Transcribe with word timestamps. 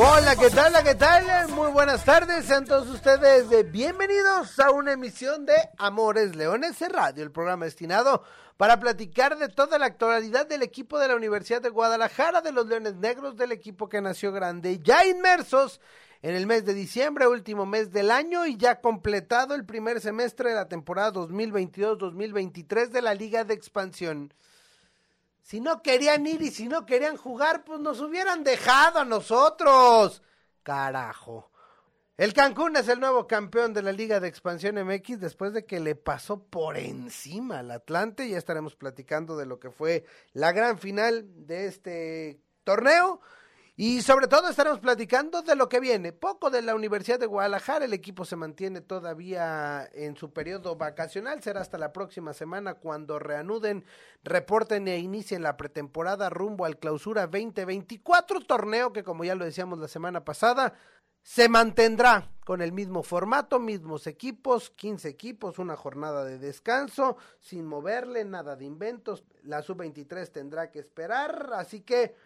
Hola, 0.00 0.36
¿qué 0.36 0.48
tal? 0.48 0.72
¿Qué 0.84 0.94
tal? 0.94 1.48
Muy 1.48 1.72
buenas 1.72 2.04
tardes, 2.04 2.44
sean 2.44 2.64
todos 2.64 2.88
ustedes 2.88 3.48
bienvenidos 3.72 4.56
a 4.60 4.70
una 4.70 4.92
emisión 4.92 5.44
de 5.44 5.56
Amores 5.76 6.36
Leones 6.36 6.78
Radio, 6.88 7.24
el 7.24 7.32
programa 7.32 7.64
destinado 7.64 8.22
para 8.56 8.78
platicar 8.78 9.36
de 9.36 9.48
toda 9.48 9.76
la 9.76 9.86
actualidad 9.86 10.46
del 10.46 10.62
equipo 10.62 11.00
de 11.00 11.08
la 11.08 11.16
Universidad 11.16 11.60
de 11.60 11.70
Guadalajara, 11.70 12.42
de 12.42 12.52
los 12.52 12.68
Leones 12.68 12.94
Negros, 12.94 13.36
del 13.36 13.50
equipo 13.50 13.88
que 13.88 14.00
nació 14.00 14.30
grande, 14.30 14.78
ya 14.78 15.04
inmersos 15.04 15.80
en 16.22 16.36
el 16.36 16.46
mes 16.46 16.64
de 16.64 16.74
diciembre, 16.74 17.26
último 17.26 17.66
mes 17.66 17.90
del 17.90 18.12
año 18.12 18.46
y 18.46 18.56
ya 18.56 18.80
completado 18.80 19.56
el 19.56 19.66
primer 19.66 20.00
semestre 20.00 20.50
de 20.50 20.54
la 20.54 20.68
temporada 20.68 21.12
2022-2023 21.14 22.90
de 22.90 23.02
la 23.02 23.14
Liga 23.14 23.42
de 23.42 23.54
Expansión. 23.54 24.32
Si 25.48 25.62
no 25.62 25.80
querían 25.80 26.26
ir 26.26 26.42
y 26.42 26.50
si 26.50 26.68
no 26.68 26.84
querían 26.84 27.16
jugar, 27.16 27.64
pues 27.64 27.80
nos 27.80 28.02
hubieran 28.02 28.44
dejado 28.44 28.98
a 28.98 29.06
nosotros. 29.06 30.22
Carajo. 30.62 31.50
El 32.18 32.34
Cancún 32.34 32.76
es 32.76 32.86
el 32.88 33.00
nuevo 33.00 33.26
campeón 33.26 33.72
de 33.72 33.80
la 33.80 33.92
Liga 33.92 34.20
de 34.20 34.28
Expansión 34.28 34.74
MX 34.74 35.18
después 35.20 35.54
de 35.54 35.64
que 35.64 35.80
le 35.80 35.94
pasó 35.94 36.42
por 36.42 36.76
encima 36.76 37.60
al 37.60 37.70
Atlante. 37.70 38.28
Ya 38.28 38.36
estaremos 38.36 38.76
platicando 38.76 39.38
de 39.38 39.46
lo 39.46 39.58
que 39.58 39.70
fue 39.70 40.04
la 40.34 40.52
gran 40.52 40.76
final 40.76 41.24
de 41.46 41.64
este 41.64 42.42
torneo. 42.62 43.22
Y 43.80 44.02
sobre 44.02 44.26
todo 44.26 44.48
estaremos 44.48 44.80
platicando 44.80 45.42
de 45.42 45.54
lo 45.54 45.68
que 45.68 45.78
viene. 45.78 46.12
Poco 46.12 46.50
de 46.50 46.62
la 46.62 46.74
Universidad 46.74 47.20
de 47.20 47.26
Guadalajara. 47.26 47.84
El 47.84 47.92
equipo 47.92 48.24
se 48.24 48.34
mantiene 48.34 48.80
todavía 48.80 49.88
en 49.92 50.16
su 50.16 50.32
periodo 50.32 50.74
vacacional. 50.74 51.40
Será 51.44 51.60
hasta 51.60 51.78
la 51.78 51.92
próxima 51.92 52.34
semana 52.34 52.74
cuando 52.74 53.20
reanuden, 53.20 53.84
reporten 54.24 54.88
e 54.88 54.98
inicien 54.98 55.44
la 55.44 55.56
pretemporada 55.56 56.28
rumbo 56.28 56.64
al 56.64 56.80
clausura 56.80 57.28
2024. 57.28 58.40
Torneo 58.40 58.92
que, 58.92 59.04
como 59.04 59.22
ya 59.22 59.36
lo 59.36 59.44
decíamos 59.44 59.78
la 59.78 59.86
semana 59.86 60.24
pasada, 60.24 60.74
se 61.22 61.48
mantendrá 61.48 62.32
con 62.44 62.62
el 62.62 62.72
mismo 62.72 63.04
formato, 63.04 63.60
mismos 63.60 64.08
equipos, 64.08 64.70
15 64.70 65.08
equipos, 65.08 65.60
una 65.60 65.76
jornada 65.76 66.24
de 66.24 66.40
descanso, 66.40 67.16
sin 67.38 67.64
moverle, 67.64 68.24
nada 68.24 68.56
de 68.56 68.64
inventos. 68.64 69.22
La 69.44 69.62
sub-23 69.62 70.32
tendrá 70.32 70.72
que 70.72 70.80
esperar. 70.80 71.50
Así 71.54 71.82
que, 71.82 72.16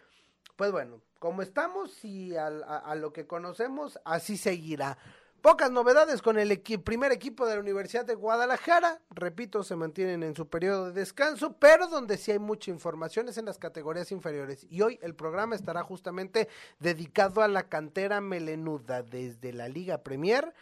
pues 0.55 0.71
bueno, 0.71 0.99
como 1.23 1.41
estamos 1.41 2.03
y 2.03 2.35
a, 2.35 2.49
lo 2.95 3.13
que 3.13 3.25
conocemos, 3.25 3.97
así 4.03 4.35
seguirá. 4.35 4.97
Pocas 5.41 5.71
novedades 5.71 6.21
con 6.21 6.37
el 6.37 6.59
primer 6.83 7.13
equipo 7.13 7.45
de 7.45 7.53
la 7.53 7.61
Universidad 7.61 8.03
de 8.03 8.15
Guadalajara. 8.15 8.99
Repito, 9.09 9.63
se 9.63 9.77
mantienen 9.77 10.21
en 10.23 10.35
su 10.35 10.49
periodo 10.49 10.87
de 10.87 10.99
descanso, 10.99 11.55
pero 11.59 11.87
donde 11.87 12.17
sí 12.17 12.33
hay 12.33 12.39
mucha 12.39 12.71
información 12.71 13.29
es 13.29 13.37
en 13.37 13.45
las 13.45 13.57
categorías 13.57 14.11
inferiores. 14.11 14.67
Y 14.69 14.81
hoy 14.81 14.99
el 15.01 15.15
programa 15.15 15.55
estará 15.55 15.81
justamente 15.81 16.49
dedicado 16.79 17.41
a 17.41 17.47
la 17.47 17.69
cantera 17.69 18.19
melenuda, 18.19 19.01
desde 19.01 19.53
la 19.53 19.69
Liga 19.69 20.03
Premier 20.03 20.53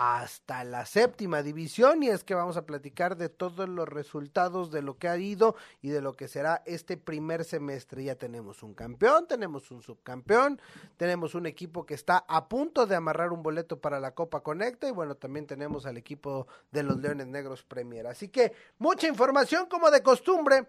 hasta 0.00 0.62
la 0.62 0.86
séptima 0.86 1.42
división 1.42 2.04
y 2.04 2.08
es 2.08 2.22
que 2.22 2.36
vamos 2.36 2.56
a 2.56 2.64
platicar 2.64 3.16
de 3.16 3.28
todos 3.28 3.68
los 3.68 3.88
resultados 3.88 4.70
de 4.70 4.80
lo 4.80 4.96
que 4.96 5.08
ha 5.08 5.18
ido 5.18 5.56
y 5.82 5.88
de 5.88 6.00
lo 6.00 6.12
que 6.12 6.28
será 6.28 6.62
este 6.66 6.96
primer 6.96 7.42
semestre. 7.42 8.04
Ya 8.04 8.14
tenemos 8.14 8.62
un 8.62 8.74
campeón, 8.74 9.26
tenemos 9.26 9.72
un 9.72 9.82
subcampeón, 9.82 10.60
tenemos 10.96 11.34
un 11.34 11.46
equipo 11.46 11.84
que 11.84 11.94
está 11.94 12.24
a 12.28 12.46
punto 12.46 12.86
de 12.86 12.94
amarrar 12.94 13.32
un 13.32 13.42
boleto 13.42 13.80
para 13.80 13.98
la 13.98 14.14
Copa 14.14 14.40
Conecta 14.40 14.86
y 14.86 14.92
bueno, 14.92 15.16
también 15.16 15.48
tenemos 15.48 15.84
al 15.84 15.96
equipo 15.96 16.46
de 16.70 16.84
los 16.84 16.98
Leones 16.98 17.26
Negros 17.26 17.64
Premier. 17.64 18.06
Así 18.06 18.28
que 18.28 18.52
mucha 18.78 19.08
información 19.08 19.66
como 19.66 19.90
de 19.90 20.00
costumbre. 20.00 20.68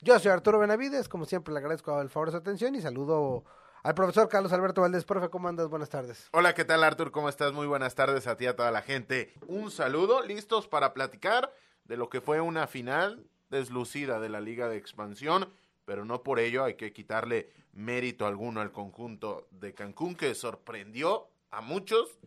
Yo 0.00 0.18
soy 0.18 0.32
Arturo 0.32 0.58
Benavides, 0.58 1.10
como 1.10 1.26
siempre 1.26 1.52
le 1.52 1.58
agradezco 1.58 2.00
el 2.00 2.08
favor 2.08 2.28
de 2.28 2.32
su 2.32 2.38
atención 2.38 2.74
y 2.74 2.80
saludo 2.80 3.44
al 3.82 3.94
profesor 3.94 4.28
Carlos 4.28 4.52
Alberto 4.52 4.80
Valdés. 4.80 5.04
Profe, 5.04 5.28
¿cómo 5.28 5.48
andas? 5.48 5.68
Buenas 5.68 5.88
tardes. 5.88 6.28
Hola, 6.32 6.54
¿qué 6.54 6.64
tal 6.64 6.84
Artur? 6.84 7.10
¿Cómo 7.10 7.28
estás? 7.28 7.52
Muy 7.52 7.66
buenas 7.66 7.94
tardes 7.94 8.26
a 8.26 8.36
ti, 8.36 8.46
a 8.46 8.56
toda 8.56 8.70
la 8.70 8.82
gente. 8.82 9.32
Un 9.46 9.70
saludo, 9.70 10.22
listos 10.22 10.68
para 10.68 10.94
platicar 10.94 11.52
de 11.84 11.96
lo 11.96 12.08
que 12.08 12.20
fue 12.20 12.40
una 12.40 12.66
final 12.66 13.26
deslucida 13.50 14.20
de 14.20 14.28
la 14.28 14.40
Liga 14.40 14.68
de 14.68 14.76
Expansión, 14.76 15.48
pero 15.84 16.04
no 16.04 16.22
por 16.22 16.38
ello 16.38 16.64
hay 16.64 16.74
que 16.74 16.92
quitarle 16.92 17.50
mérito 17.72 18.26
alguno 18.26 18.60
al 18.60 18.72
conjunto 18.72 19.48
de 19.50 19.74
Cancún 19.74 20.14
que 20.14 20.34
sorprendió 20.34 21.28
a 21.50 21.60
muchos 21.60 22.18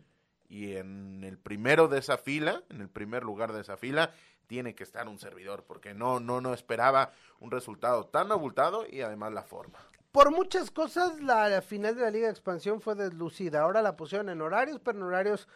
y 0.48 0.76
en 0.76 1.24
el 1.24 1.38
primero 1.38 1.88
de 1.88 1.98
esa 1.98 2.18
fila, 2.18 2.62
en 2.68 2.80
el 2.80 2.88
primer 2.88 3.24
lugar 3.24 3.52
de 3.52 3.62
esa 3.62 3.76
fila, 3.76 4.12
tiene 4.46 4.74
que 4.74 4.84
estar 4.84 5.08
un 5.08 5.18
servidor 5.18 5.64
porque 5.64 5.94
no 5.94 6.20
no 6.20 6.40
no 6.40 6.54
esperaba 6.54 7.10
un 7.40 7.50
resultado 7.50 8.06
tan 8.06 8.30
abultado 8.30 8.86
y 8.88 9.00
además 9.00 9.32
la 9.32 9.42
forma 9.42 9.78
por 10.16 10.30
muchas 10.30 10.70
cosas 10.70 11.20
la 11.20 11.60
final 11.60 11.94
de 11.94 12.00
la 12.00 12.10
Liga 12.10 12.24
de 12.28 12.32
Expansión 12.32 12.80
fue 12.80 12.94
deslucida. 12.94 13.60
Ahora 13.60 13.82
la 13.82 13.96
pusieron 13.96 14.30
en 14.30 14.40
horarios, 14.40 14.80
pero 14.82 14.96
en 14.96 15.04
horarios 15.04 15.46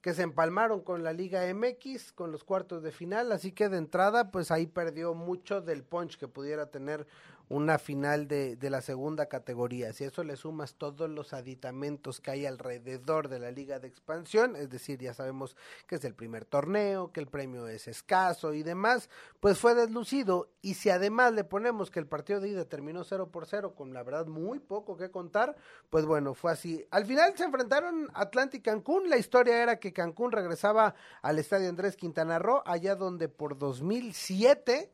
que 0.00 0.14
se 0.14 0.22
empalmaron 0.22 0.80
con 0.80 1.04
la 1.04 1.12
Liga 1.12 1.42
MX, 1.52 2.14
con 2.14 2.32
los 2.32 2.42
cuartos 2.42 2.82
de 2.82 2.92
final, 2.92 3.30
así 3.30 3.52
que 3.52 3.68
de 3.68 3.76
entrada 3.76 4.30
pues 4.30 4.50
ahí 4.50 4.66
perdió 4.66 5.12
mucho 5.12 5.60
del 5.60 5.84
punch 5.84 6.16
que 6.16 6.28
pudiera 6.28 6.70
tener 6.70 7.06
una 7.48 7.78
final 7.78 8.26
de, 8.26 8.56
de, 8.56 8.70
la 8.70 8.80
segunda 8.80 9.26
categoría. 9.26 9.92
Si 9.92 10.04
eso 10.04 10.24
le 10.24 10.36
sumas 10.36 10.74
todos 10.74 11.08
los 11.08 11.32
aditamentos 11.32 12.20
que 12.20 12.32
hay 12.32 12.46
alrededor 12.46 13.28
de 13.28 13.38
la 13.38 13.50
liga 13.50 13.78
de 13.78 13.88
expansión, 13.88 14.56
es 14.56 14.68
decir, 14.68 14.98
ya 14.98 15.14
sabemos 15.14 15.56
que 15.86 15.96
es 15.96 16.04
el 16.04 16.14
primer 16.14 16.44
torneo, 16.44 17.12
que 17.12 17.20
el 17.20 17.28
premio 17.28 17.68
es 17.68 17.86
escaso 17.86 18.52
y 18.52 18.62
demás, 18.62 19.08
pues 19.40 19.58
fue 19.58 19.74
deslucido. 19.74 20.48
Y 20.60 20.74
si 20.74 20.90
además 20.90 21.32
le 21.32 21.44
ponemos 21.44 21.90
que 21.90 22.00
el 22.00 22.06
partido 22.06 22.40
de 22.40 22.48
ida 22.48 22.64
terminó 22.64 23.04
0 23.04 23.30
por 23.30 23.46
0, 23.46 23.74
con 23.74 23.92
la 23.92 24.02
verdad 24.02 24.26
muy 24.26 24.58
poco 24.58 24.96
que 24.96 25.10
contar, 25.10 25.56
pues 25.90 26.04
bueno, 26.04 26.34
fue 26.34 26.52
así. 26.52 26.84
Al 26.90 27.06
final 27.06 27.36
se 27.36 27.44
enfrentaron 27.44 28.10
Atlanta 28.14 28.56
y 28.56 28.60
Cancún. 28.60 29.08
La 29.08 29.18
historia 29.18 29.62
era 29.62 29.78
que 29.78 29.92
Cancún 29.92 30.32
regresaba 30.32 30.94
al 31.22 31.38
estadio 31.38 31.68
Andrés 31.68 31.96
Quintana 31.96 32.38
Roo, 32.38 32.62
allá 32.66 32.96
donde 32.96 33.28
por 33.28 33.56
2007 33.56 34.90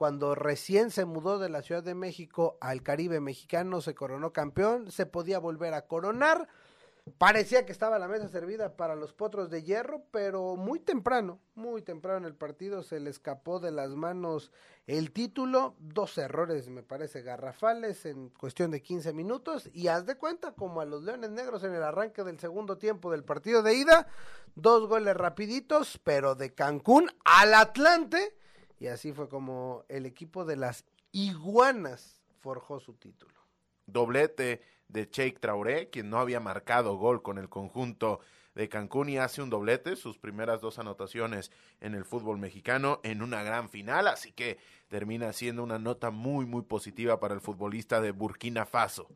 cuando 0.00 0.34
recién 0.34 0.90
se 0.90 1.04
mudó 1.04 1.38
de 1.38 1.50
la 1.50 1.60
Ciudad 1.60 1.82
de 1.82 1.94
México 1.94 2.56
al 2.62 2.82
Caribe 2.82 3.20
mexicano, 3.20 3.82
se 3.82 3.94
coronó 3.94 4.32
campeón, 4.32 4.90
se 4.90 5.04
podía 5.04 5.38
volver 5.38 5.74
a 5.74 5.86
coronar. 5.88 6.48
Parecía 7.18 7.66
que 7.66 7.72
estaba 7.72 7.98
la 7.98 8.08
mesa 8.08 8.26
servida 8.28 8.78
para 8.78 8.96
los 8.96 9.12
potros 9.12 9.50
de 9.50 9.62
hierro, 9.62 10.06
pero 10.10 10.56
muy 10.56 10.80
temprano, 10.80 11.38
muy 11.54 11.82
temprano 11.82 12.16
en 12.16 12.24
el 12.24 12.34
partido 12.34 12.82
se 12.82 12.98
le 12.98 13.10
escapó 13.10 13.60
de 13.60 13.72
las 13.72 13.90
manos 13.90 14.52
el 14.86 15.12
título, 15.12 15.76
dos 15.78 16.16
errores 16.16 16.70
me 16.70 16.82
parece 16.82 17.20
garrafales 17.20 18.06
en 18.06 18.30
cuestión 18.30 18.70
de 18.70 18.80
15 18.80 19.12
minutos. 19.12 19.68
Y 19.74 19.88
haz 19.88 20.06
de 20.06 20.16
cuenta 20.16 20.52
como 20.52 20.80
a 20.80 20.86
los 20.86 21.02
Leones 21.02 21.28
Negros 21.28 21.62
en 21.62 21.74
el 21.74 21.82
arranque 21.82 22.24
del 22.24 22.40
segundo 22.40 22.78
tiempo 22.78 23.10
del 23.10 23.22
partido 23.22 23.62
de 23.62 23.74
ida, 23.74 24.06
dos 24.54 24.88
goles 24.88 25.14
rapiditos, 25.14 26.00
pero 26.02 26.36
de 26.36 26.54
Cancún 26.54 27.10
al 27.22 27.52
Atlante 27.52 28.39
y 28.80 28.88
así 28.88 29.12
fue 29.12 29.28
como 29.28 29.84
el 29.88 30.06
equipo 30.06 30.44
de 30.44 30.56
las 30.56 30.84
iguanas 31.12 32.20
forjó 32.40 32.80
su 32.80 32.94
título. 32.94 33.38
Doblete 33.86 34.62
de 34.88 35.08
Sheikh 35.12 35.38
Traoré, 35.38 35.90
quien 35.90 36.08
no 36.08 36.18
había 36.18 36.40
marcado 36.40 36.96
gol 36.96 37.22
con 37.22 37.38
el 37.38 37.48
conjunto 37.48 38.20
de 38.54 38.68
Cancún 38.68 39.10
y 39.10 39.18
hace 39.18 39.42
un 39.42 39.50
doblete, 39.50 39.96
sus 39.96 40.18
primeras 40.18 40.60
dos 40.60 40.78
anotaciones 40.78 41.52
en 41.80 41.94
el 41.94 42.04
fútbol 42.04 42.38
mexicano 42.38 43.00
en 43.04 43.22
una 43.22 43.42
gran 43.42 43.68
final, 43.68 44.08
así 44.08 44.32
que 44.32 44.58
termina 44.88 45.32
siendo 45.32 45.62
una 45.62 45.78
nota 45.78 46.10
muy 46.10 46.46
muy 46.46 46.62
positiva 46.62 47.20
para 47.20 47.34
el 47.34 47.40
futbolista 47.40 48.00
de 48.00 48.12
Burkina 48.12 48.66
Faso. 48.66 49.08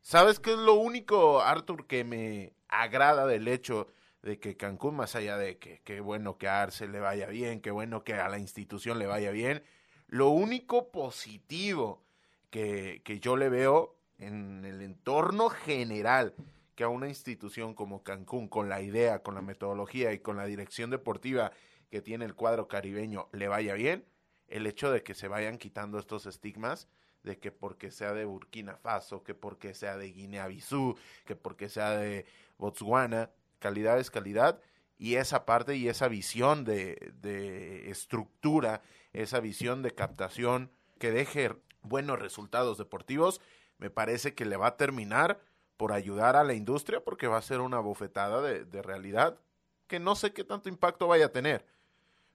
¿Sabes 0.00 0.38
qué 0.38 0.52
es 0.52 0.58
lo 0.58 0.74
único, 0.74 1.40
Arthur, 1.42 1.86
que 1.86 2.04
me 2.04 2.52
agrada 2.68 3.26
del 3.26 3.48
hecho 3.48 3.88
de 4.26 4.38
que 4.38 4.56
Cancún, 4.56 4.96
más 4.96 5.14
allá 5.14 5.38
de 5.38 5.58
que 5.58 5.80
qué 5.84 6.00
bueno 6.00 6.36
que 6.36 6.48
a 6.48 6.62
Arce 6.62 6.88
le 6.88 7.00
vaya 7.00 7.28
bien, 7.28 7.60
qué 7.60 7.70
bueno 7.70 8.04
que 8.04 8.14
a 8.14 8.28
la 8.28 8.38
institución 8.38 8.98
le 8.98 9.06
vaya 9.06 9.30
bien, 9.30 9.62
lo 10.08 10.30
único 10.30 10.90
positivo 10.90 12.02
que, 12.50 13.02
que 13.04 13.20
yo 13.20 13.36
le 13.36 13.48
veo 13.48 13.96
en 14.18 14.64
el 14.64 14.82
entorno 14.82 15.48
general 15.48 16.34
que 16.74 16.84
a 16.84 16.88
una 16.88 17.08
institución 17.08 17.74
como 17.74 18.02
Cancún, 18.02 18.48
con 18.48 18.68
la 18.68 18.82
idea, 18.82 19.22
con 19.22 19.34
la 19.34 19.42
metodología 19.42 20.12
y 20.12 20.18
con 20.18 20.36
la 20.36 20.44
dirección 20.44 20.90
deportiva 20.90 21.52
que 21.90 22.02
tiene 22.02 22.24
el 22.24 22.34
cuadro 22.34 22.68
caribeño, 22.68 23.28
le 23.32 23.48
vaya 23.48 23.74
bien, 23.74 24.04
el 24.48 24.66
hecho 24.66 24.90
de 24.90 25.02
que 25.02 25.14
se 25.14 25.28
vayan 25.28 25.56
quitando 25.56 25.98
estos 25.98 26.26
estigmas 26.26 26.88
de 27.22 27.38
que 27.38 27.50
porque 27.50 27.90
sea 27.90 28.12
de 28.12 28.24
Burkina 28.24 28.76
Faso, 28.76 29.22
que 29.22 29.34
porque 29.34 29.74
sea 29.74 29.96
de 29.96 30.12
Guinea-Bissau, 30.12 30.96
que 31.24 31.34
porque 31.34 31.68
sea 31.68 31.90
de 31.90 32.26
Botswana, 32.58 33.30
calidad 33.58 33.98
es 33.98 34.10
calidad 34.10 34.60
y 34.98 35.16
esa 35.16 35.44
parte 35.44 35.76
y 35.76 35.88
esa 35.88 36.08
visión 36.08 36.64
de, 36.64 37.12
de 37.20 37.90
estructura, 37.90 38.82
esa 39.12 39.40
visión 39.40 39.82
de 39.82 39.94
captación 39.94 40.70
que 40.98 41.10
deje 41.10 41.54
buenos 41.82 42.18
resultados 42.18 42.78
deportivos, 42.78 43.40
me 43.78 43.90
parece 43.90 44.34
que 44.34 44.46
le 44.46 44.56
va 44.56 44.68
a 44.68 44.76
terminar 44.76 45.40
por 45.76 45.92
ayudar 45.92 46.36
a 46.36 46.44
la 46.44 46.54
industria 46.54 47.04
porque 47.04 47.26
va 47.26 47.36
a 47.36 47.42
ser 47.42 47.60
una 47.60 47.80
bofetada 47.80 48.40
de, 48.40 48.64
de 48.64 48.82
realidad 48.82 49.38
que 49.86 50.00
no 50.00 50.16
sé 50.16 50.32
qué 50.32 50.44
tanto 50.44 50.68
impacto 50.68 51.06
vaya 51.06 51.26
a 51.26 51.32
tener. 51.32 51.66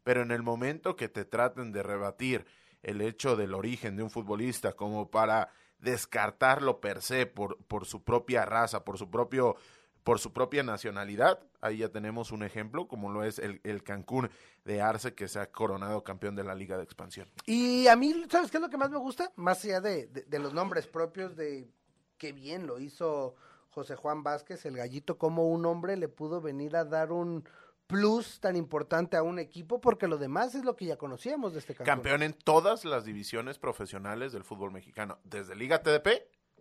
Pero 0.03 0.21
en 0.21 0.31
el 0.31 0.43
momento 0.43 0.95
que 0.95 1.09
te 1.09 1.25
traten 1.25 1.71
de 1.71 1.83
rebatir 1.83 2.45
el 2.83 3.01
hecho 3.01 3.35
del 3.35 3.53
origen 3.53 3.95
de 3.95 4.03
un 4.03 4.09
futbolista 4.09 4.73
como 4.73 5.09
para 5.11 5.49
descartarlo 5.79 6.79
per 6.79 7.01
se 7.01 7.25
por, 7.25 7.57
por 7.65 7.85
su 7.85 8.03
propia 8.03 8.45
raza, 8.45 8.83
por 8.83 8.97
su 8.97 9.09
propio 9.09 9.55
por 10.03 10.19
su 10.19 10.33
propia 10.33 10.63
nacionalidad. 10.63 11.39
Ahí 11.61 11.77
ya 11.77 11.89
tenemos 11.89 12.31
un 12.31 12.43
ejemplo, 12.43 12.87
como 12.87 13.11
lo 13.11 13.23
es 13.23 13.39
el, 13.39 13.61
el, 13.63 13.83
Cancún 13.83 14.29
de 14.65 14.81
Arce, 14.81 15.13
que 15.13 15.27
se 15.27 15.39
ha 15.39 15.51
coronado 15.51 16.03
campeón 16.03 16.35
de 16.35 16.43
la 16.43 16.55
Liga 16.55 16.77
de 16.77 16.83
Expansión. 16.83 17.29
Y 17.45 17.87
a 17.87 17.95
mí, 17.95 18.25
¿sabes 18.29 18.51
qué 18.51 18.57
es 18.57 18.61
lo 18.61 18.69
que 18.69 18.77
más 18.77 18.89
me 18.89 18.97
gusta? 18.97 19.31
Más 19.35 19.63
allá 19.65 19.81
de, 19.81 20.07
de, 20.07 20.23
de 20.23 20.39
los 20.39 20.53
nombres 20.53 20.87
propios, 20.87 21.35
de 21.35 21.69
qué 22.17 22.31
bien 22.31 22.67
lo 22.67 22.79
hizo 22.79 23.35
José 23.69 23.95
Juan 23.95 24.23
Vázquez, 24.23 24.65
el 24.65 24.77
gallito, 24.77 25.17
como 25.17 25.49
un 25.49 25.65
hombre 25.65 25.97
le 25.97 26.07
pudo 26.07 26.41
venir 26.41 26.75
a 26.75 26.83
dar 26.83 27.11
un, 27.11 27.43
plus 27.91 28.39
tan 28.39 28.55
importante 28.55 29.17
a 29.17 29.21
un 29.21 29.37
equipo 29.37 29.81
porque 29.81 30.07
lo 30.07 30.17
demás 30.17 30.55
es 30.55 30.63
lo 30.63 30.77
que 30.77 30.85
ya 30.85 30.95
conocíamos 30.95 31.51
de 31.51 31.59
este 31.59 31.75
campeón. 31.75 31.97
Campeón 31.97 32.23
en 32.23 32.33
todas 32.33 32.85
las 32.85 33.03
divisiones 33.03 33.59
profesionales 33.59 34.31
del 34.31 34.45
fútbol 34.45 34.71
mexicano, 34.71 35.19
desde 35.25 35.55
Liga 35.55 35.83
TDP, 35.83 36.07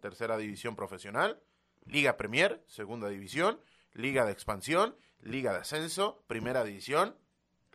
tercera 0.01 0.37
división 0.37 0.75
profesional, 0.75 1.41
Liga 1.85 2.17
Premier, 2.17 2.63
segunda 2.67 3.09
división, 3.09 3.61
Liga 3.93 4.25
de 4.25 4.33
Expansión, 4.33 4.97
Liga 5.21 5.53
de 5.53 5.59
Ascenso, 5.59 6.23
primera 6.27 6.65
división. 6.65 7.17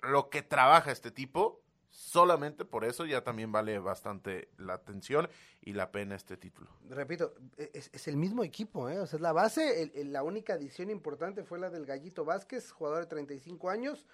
Lo 0.02 0.30
que 0.30 0.42
trabaja 0.42 0.92
este 0.92 1.12
tipo 1.12 1.62
solamente 1.96 2.66
por 2.66 2.84
eso 2.84 3.06
ya 3.06 3.24
también 3.24 3.52
vale 3.52 3.80
bastante 3.80 4.50
la 4.58 4.74
atención 4.74 5.30
y 5.62 5.74
la 5.74 5.92
pena 5.92 6.16
este 6.16 6.36
título. 6.36 6.70
Repito, 6.90 7.34
es, 7.58 7.90
es 7.94 8.08
el 8.08 8.18
mismo 8.18 8.44
equipo, 8.44 8.90
¿eh? 8.90 9.00
o 9.00 9.08
sea, 9.08 9.18
es 9.18 9.22
la 9.22 9.32
base, 9.32 9.92
el, 9.96 10.12
la 10.12 10.22
única 10.22 10.54
adición 10.54 10.90
importante 10.90 11.44
fue 11.44 11.58
la 11.58 11.70
del 11.70 11.86
Gallito 11.86 12.26
Vázquez, 12.26 12.72
jugador 12.72 13.04
de 13.04 13.08
35 13.08 13.70
años. 13.70 14.06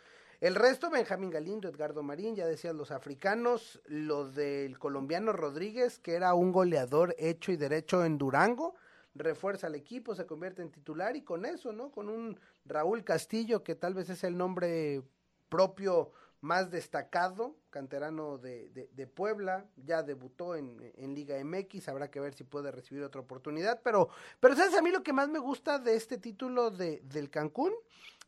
El 0.42 0.56
resto, 0.56 0.90
Benjamín 0.90 1.30
Galindo, 1.30 1.68
Edgardo 1.68 2.02
Marín, 2.02 2.36
ya 2.36 2.48
decían 2.48 2.78
los 2.78 2.92
africanos, 2.92 3.80
lo 3.86 4.30
del 4.30 4.80
colombiano 4.80 5.34
Rodríguez, 5.34 6.00
que 6.00 6.14
era 6.14 6.34
un 6.34 6.52
goleador 6.52 7.16
hecho 7.20 7.52
y 7.52 7.58
derecho 7.58 8.06
en 8.06 8.18
Durango, 8.18 8.76
refuerza 9.16 9.68
al 9.68 9.76
equipo, 9.76 10.16
se 10.16 10.26
convierte 10.26 10.62
en 10.62 10.72
titular 10.72 11.16
y 11.16 11.22
con 11.22 11.46
eso, 11.46 11.72
¿no? 11.72 11.92
Con 11.92 12.10
un 12.10 12.40
Raúl 12.66 13.04
Castillo, 13.04 13.64
que 13.64 13.76
tal 13.76 13.94
vez 13.94 14.10
es 14.10 14.24
el 14.24 14.38
nombre 14.38 15.04
propio 15.50 16.12
más 16.42 16.72
destacado, 16.72 17.56
canterano 17.70 18.40
de, 18.40 18.70
de, 18.70 19.08
Puebla, 19.08 19.66
ya 19.78 20.02
debutó 20.02 20.56
en, 20.56 20.92
en, 20.98 21.14
Liga 21.14 21.42
MX, 21.44 21.88
habrá 21.88 22.10
que 22.10 22.20
ver 22.20 22.34
si 22.34 22.44
puede 22.44 22.72
recibir 22.72 23.04
otra 23.04 23.22
oportunidad, 23.22 23.82
pero, 23.84 24.10
pero 24.40 24.56
sabes, 24.56 24.76
a 24.76 24.82
mí 24.82 24.90
lo 24.90 25.04
que 25.04 25.14
más 25.14 25.30
me 25.30 25.38
gusta 25.38 25.78
de 25.78 25.96
este 25.96 26.18
título 26.18 26.72
de, 26.72 27.02
del 27.04 27.30
Cancún 27.30 27.72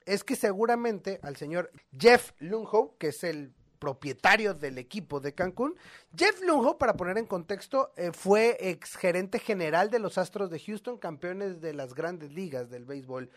es 0.06 0.24
que 0.24 0.36
seguramente 0.36 1.20
al 1.24 1.38
señor 1.38 1.72
Jeff 1.98 2.34
Lunho, 2.40 2.96
que 3.00 3.08
es 3.08 3.24
el 3.24 3.54
propietario 3.84 4.54
del 4.54 4.78
equipo 4.78 5.20
de 5.20 5.34
Cancún, 5.34 5.76
Jeff 6.16 6.42
Lunho, 6.42 6.78
para 6.78 6.96
poner 6.96 7.18
en 7.18 7.26
contexto, 7.26 7.92
eh, 7.98 8.14
fue 8.14 8.56
ex 8.62 8.96
gerente 8.96 9.40
general 9.40 9.90
de 9.90 10.00
los 10.00 10.18
Astros 10.18 10.50
de 10.50 10.58
Houston, 10.58 10.98
campeones 10.98 11.60
de 11.60 11.74
las 11.74 11.94
grandes 11.94 12.32
ligas 12.32 12.70
del 12.70 12.86
béisbol, 12.86 13.30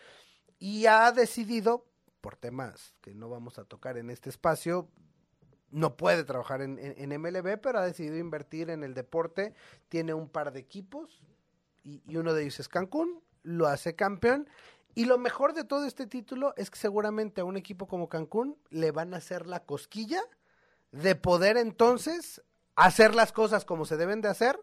y 0.57 0.85
ha 0.85 1.11
decidido 1.11 1.85
por 2.21 2.37
temas 2.37 2.95
que 3.01 3.13
no 3.13 3.27
vamos 3.27 3.59
a 3.59 3.65
tocar 3.65 3.97
en 3.97 4.09
este 4.09 4.29
espacio, 4.29 4.87
no 5.69 5.97
puede 5.97 6.23
trabajar 6.23 6.61
en, 6.61 6.77
MLB, 6.77 7.59
pero 7.61 7.79
ha 7.79 7.85
decidido 7.85 8.15
invertir 8.15 8.69
en 8.69 8.85
el 8.85 8.93
deporte. 8.93 9.53
Tiene 9.89 10.13
un 10.13 10.29
par 10.29 10.53
de 10.53 10.61
equipos 10.61 11.21
y, 11.83 12.15
uno 12.15 12.33
de 12.33 12.43
ellos 12.43 12.61
es 12.61 12.69
Cancún, 12.69 13.21
lo 13.43 13.67
hace 13.67 13.95
campeón. 13.95 14.47
Y 14.97 15.05
lo 15.05 15.19
mejor 15.19 15.53
de 15.53 15.63
todo 15.63 15.85
este 15.85 16.07
título 16.07 16.55
es 16.57 16.71
que 16.71 16.79
seguramente 16.79 17.41
a 17.41 17.45
un 17.45 17.55
equipo 17.55 17.85
como 17.85 18.09
Cancún 18.09 18.57
le 18.71 18.89
van 18.89 19.13
a 19.13 19.17
hacer 19.17 19.45
la 19.45 19.63
cosquilla 19.63 20.23
de 20.91 21.13
poder 21.13 21.55
entonces 21.55 22.41
hacer 22.75 23.13
las 23.13 23.31
cosas 23.31 23.63
como 23.63 23.85
se 23.85 23.95
deben 23.95 24.21
de 24.21 24.29
hacer 24.29 24.59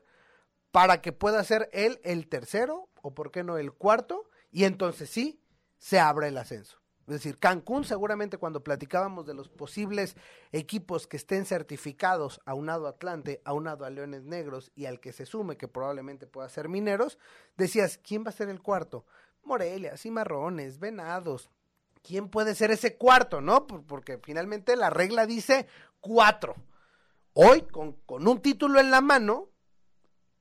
para 0.72 1.00
que 1.00 1.12
pueda 1.12 1.44
ser 1.44 1.70
él 1.72 2.00
el 2.02 2.26
tercero 2.26 2.88
o 3.00 3.14
por 3.14 3.30
qué 3.30 3.44
no 3.44 3.58
el 3.58 3.74
cuarto 3.74 4.28
y 4.50 4.64
entonces 4.64 5.08
sí 5.08 5.40
se 5.78 6.00
abre 6.00 6.26
el 6.26 6.36
ascenso. 6.36 6.80
Es 7.06 7.14
decir, 7.14 7.38
Cancún 7.38 7.84
seguramente 7.84 8.36
cuando 8.36 8.64
platicábamos 8.64 9.26
de 9.26 9.34
los 9.34 9.48
posibles 9.48 10.16
equipos 10.50 11.06
que 11.06 11.16
estén 11.16 11.46
certificados 11.46 12.40
a 12.44 12.54
Atlante, 12.88 13.40
aunado 13.44 13.84
a 13.84 13.90
Leones 13.90 14.24
Negros 14.24 14.72
y 14.74 14.86
al 14.86 14.98
que 14.98 15.12
se 15.12 15.26
sume 15.26 15.56
que 15.56 15.68
probablemente 15.68 16.26
pueda 16.26 16.48
ser 16.48 16.68
Mineros, 16.68 17.18
decías, 17.56 17.98
¿quién 17.98 18.24
va 18.24 18.30
a 18.30 18.32
ser 18.32 18.48
el 18.48 18.60
cuarto? 18.60 19.04
Morelia, 19.44 19.96
Cimarrones, 19.96 20.78
Venados. 20.78 21.50
¿Quién 22.02 22.28
puede 22.28 22.54
ser 22.54 22.70
ese 22.70 22.96
cuarto, 22.96 23.40
no? 23.40 23.66
Porque 23.66 24.18
finalmente 24.18 24.76
la 24.76 24.90
regla 24.90 25.26
dice 25.26 25.66
cuatro. 26.00 26.54
Hoy, 27.32 27.62
con, 27.62 27.92
con 28.06 28.28
un 28.28 28.40
título 28.40 28.78
en 28.78 28.90
la 28.90 29.00
mano, 29.00 29.48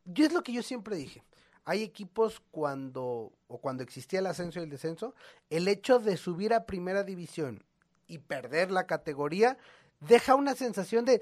yo 0.06 0.26
es 0.26 0.34
lo 0.34 0.44
que 0.44 0.54
yo 0.54 0.62
siempre 0.62 0.96
dije 0.96 1.24
hay 1.66 1.84
equipos 1.84 2.42
cuando, 2.52 3.32
o 3.48 3.58
cuando 3.60 3.84
existía 3.84 4.20
el 4.20 4.28
ascenso 4.28 4.60
y 4.60 4.64
el 4.64 4.70
descenso, 4.70 5.16
el 5.50 5.68
hecho 5.68 6.00
de 6.00 6.18
subir 6.18 6.54
a 6.54 6.66
primera 6.66 7.04
división 7.04 7.64
y 8.08 8.18
perder 8.18 8.72
la 8.72 8.86
categoría 8.86 9.58
deja 10.02 10.36
una 10.36 10.56
sensación 10.56 11.06
de, 11.06 11.22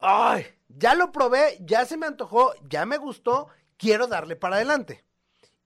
ay, 0.00 0.46
ya 0.68 0.94
lo 0.94 1.12
probé, 1.12 1.58
ya 1.60 1.84
se 1.86 1.96
me 1.96 2.06
antojó, 2.06 2.52
ya 2.68 2.86
me 2.86 2.96
gustó, 2.96 3.48
quiero 3.76 4.08
darle 4.08 4.34
para 4.34 4.56
adelante. 4.56 5.04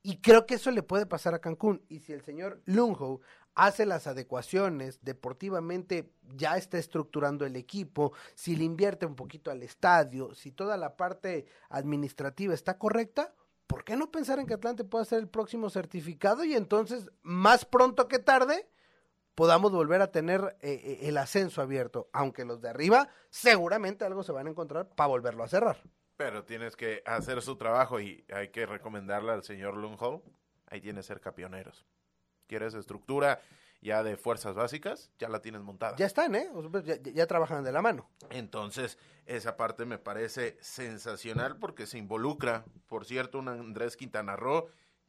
Y 0.02 0.20
creo 0.20 0.46
que 0.46 0.54
eso 0.54 0.70
le 0.70 0.82
puede 0.82 1.06
pasar 1.06 1.34
a 1.34 1.40
Cancún. 1.40 1.84
Y 1.88 2.00
si 2.00 2.12
el 2.12 2.22
señor 2.22 2.60
Lunho 2.66 3.20
hace 3.54 3.86
las 3.86 4.06
adecuaciones, 4.06 4.98
deportivamente 5.02 6.12
ya 6.34 6.56
está 6.56 6.78
estructurando 6.78 7.44
el 7.44 7.56
equipo, 7.56 8.12
si 8.34 8.56
le 8.56 8.64
invierte 8.64 9.06
un 9.06 9.14
poquito 9.14 9.50
al 9.50 9.62
estadio, 9.62 10.34
si 10.34 10.52
toda 10.52 10.76
la 10.76 10.96
parte 10.96 11.46
administrativa 11.68 12.54
está 12.54 12.78
correcta, 12.78 13.34
¿por 13.66 13.84
qué 13.84 13.96
no 13.96 14.10
pensar 14.10 14.38
en 14.38 14.46
que 14.46 14.54
Atlante 14.54 14.84
pueda 14.84 15.04
ser 15.04 15.18
el 15.18 15.28
próximo 15.28 15.70
certificado 15.70 16.44
y 16.44 16.54
entonces, 16.54 17.10
más 17.22 17.64
pronto 17.64 18.08
que 18.08 18.18
tarde, 18.18 18.68
podamos 19.34 19.72
volver 19.72 20.02
a 20.02 20.10
tener 20.10 20.56
eh, 20.60 21.00
el 21.02 21.16
ascenso 21.18 21.62
abierto? 21.62 22.08
Aunque 22.12 22.44
los 22.44 22.60
de 22.60 22.70
arriba 22.70 23.08
seguramente 23.30 24.04
algo 24.04 24.22
se 24.22 24.32
van 24.32 24.46
a 24.46 24.50
encontrar 24.50 24.88
para 24.88 25.08
volverlo 25.08 25.44
a 25.44 25.48
cerrar. 25.48 25.82
Pero 26.22 26.44
tienes 26.44 26.76
que 26.76 27.02
hacer 27.04 27.42
su 27.42 27.56
trabajo 27.56 28.00
y 28.00 28.24
hay 28.32 28.48
que 28.48 28.64
recomendarle 28.66 29.32
al 29.32 29.42
señor 29.42 29.76
Lundholm, 29.76 30.22
ahí 30.66 30.80
tiene 30.80 31.02
cerca 31.02 31.34
pioneros. 31.34 31.84
¿Quieres 32.46 32.74
estructura? 32.74 33.40
ya 33.82 34.04
de 34.04 34.16
fuerzas 34.16 34.54
básicas, 34.54 35.10
ya 35.18 35.28
la 35.28 35.42
tienes 35.42 35.60
montada. 35.60 35.96
Ya 35.96 36.06
están, 36.06 36.36
¿eh? 36.36 36.48
Ya, 36.84 37.02
ya, 37.02 37.26
trabajan 37.26 37.64
de 37.64 37.72
la 37.72 37.82
mano. 37.82 38.08
Entonces, 38.30 38.96
esa 39.26 39.56
parte 39.56 39.84
me 39.84 39.98
parece 39.98 40.56
sensacional 40.60 41.56
porque 41.56 41.86
se 41.86 41.98
involucra, 41.98 42.64
por 42.86 43.04
cierto, 43.04 43.40
un 43.40 43.48
Andrés 43.48 43.96
Quintana 43.96 44.36
Roo 44.36 44.68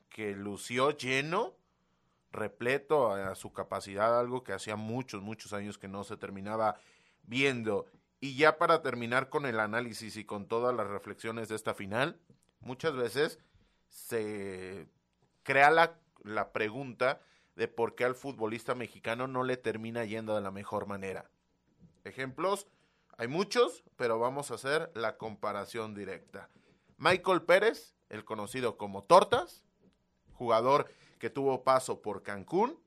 que 0.10 0.36
lució 0.36 0.90
lleno, 0.90 1.56
repleto 2.32 3.12
a 3.12 3.36
su 3.36 3.54
capacidad, 3.54 4.20
algo 4.20 4.44
que 4.44 4.54
hacía 4.54 4.76
muchos, 4.76 5.22
muchos 5.22 5.54
años 5.54 5.78
que 5.78 5.88
no 5.88 6.04
se 6.04 6.18
terminaba 6.18 6.76
viendo. 7.22 7.86
Y 8.24 8.38
ya 8.38 8.58
para 8.58 8.82
terminar 8.82 9.28
con 9.28 9.46
el 9.46 9.60
análisis 9.60 10.16
y 10.16 10.24
con 10.24 10.48
todas 10.48 10.74
las 10.74 10.88
reflexiones 10.88 11.50
de 11.50 11.58
esta 11.58 11.74
final, 11.74 12.22
muchas 12.62 12.96
veces 12.96 13.38
se 13.90 14.88
crea 15.44 15.70
la, 15.70 16.00
la 16.24 16.54
pregunta 16.54 17.20
de 17.58 17.68
por 17.68 17.96
qué 17.96 18.06
al 18.06 18.16
futbolista 18.16 18.76
mexicano 18.76 19.28
no 19.28 19.44
le 19.44 19.58
termina 19.58 20.06
yendo 20.06 20.36
de 20.36 20.42
la 20.42 20.52
mejor 20.52 20.88
manera. 20.88 21.30
Ejemplos, 22.06 22.66
hay 23.18 23.28
muchos, 23.28 23.84
pero 23.98 24.20
vamos 24.20 24.52
a 24.52 24.54
hacer 24.54 24.90
la 24.96 25.18
comparación 25.18 25.94
directa. 25.94 26.48
Michael 26.96 27.42
Pérez, 27.42 27.94
el 28.08 28.24
conocido 28.24 28.78
como 28.78 29.04
Tortas, 29.04 29.66
jugador 30.32 30.90
que 31.20 31.30
tuvo 31.30 31.66
paso 31.66 32.02
por 32.02 32.24
Cancún, 32.24 32.80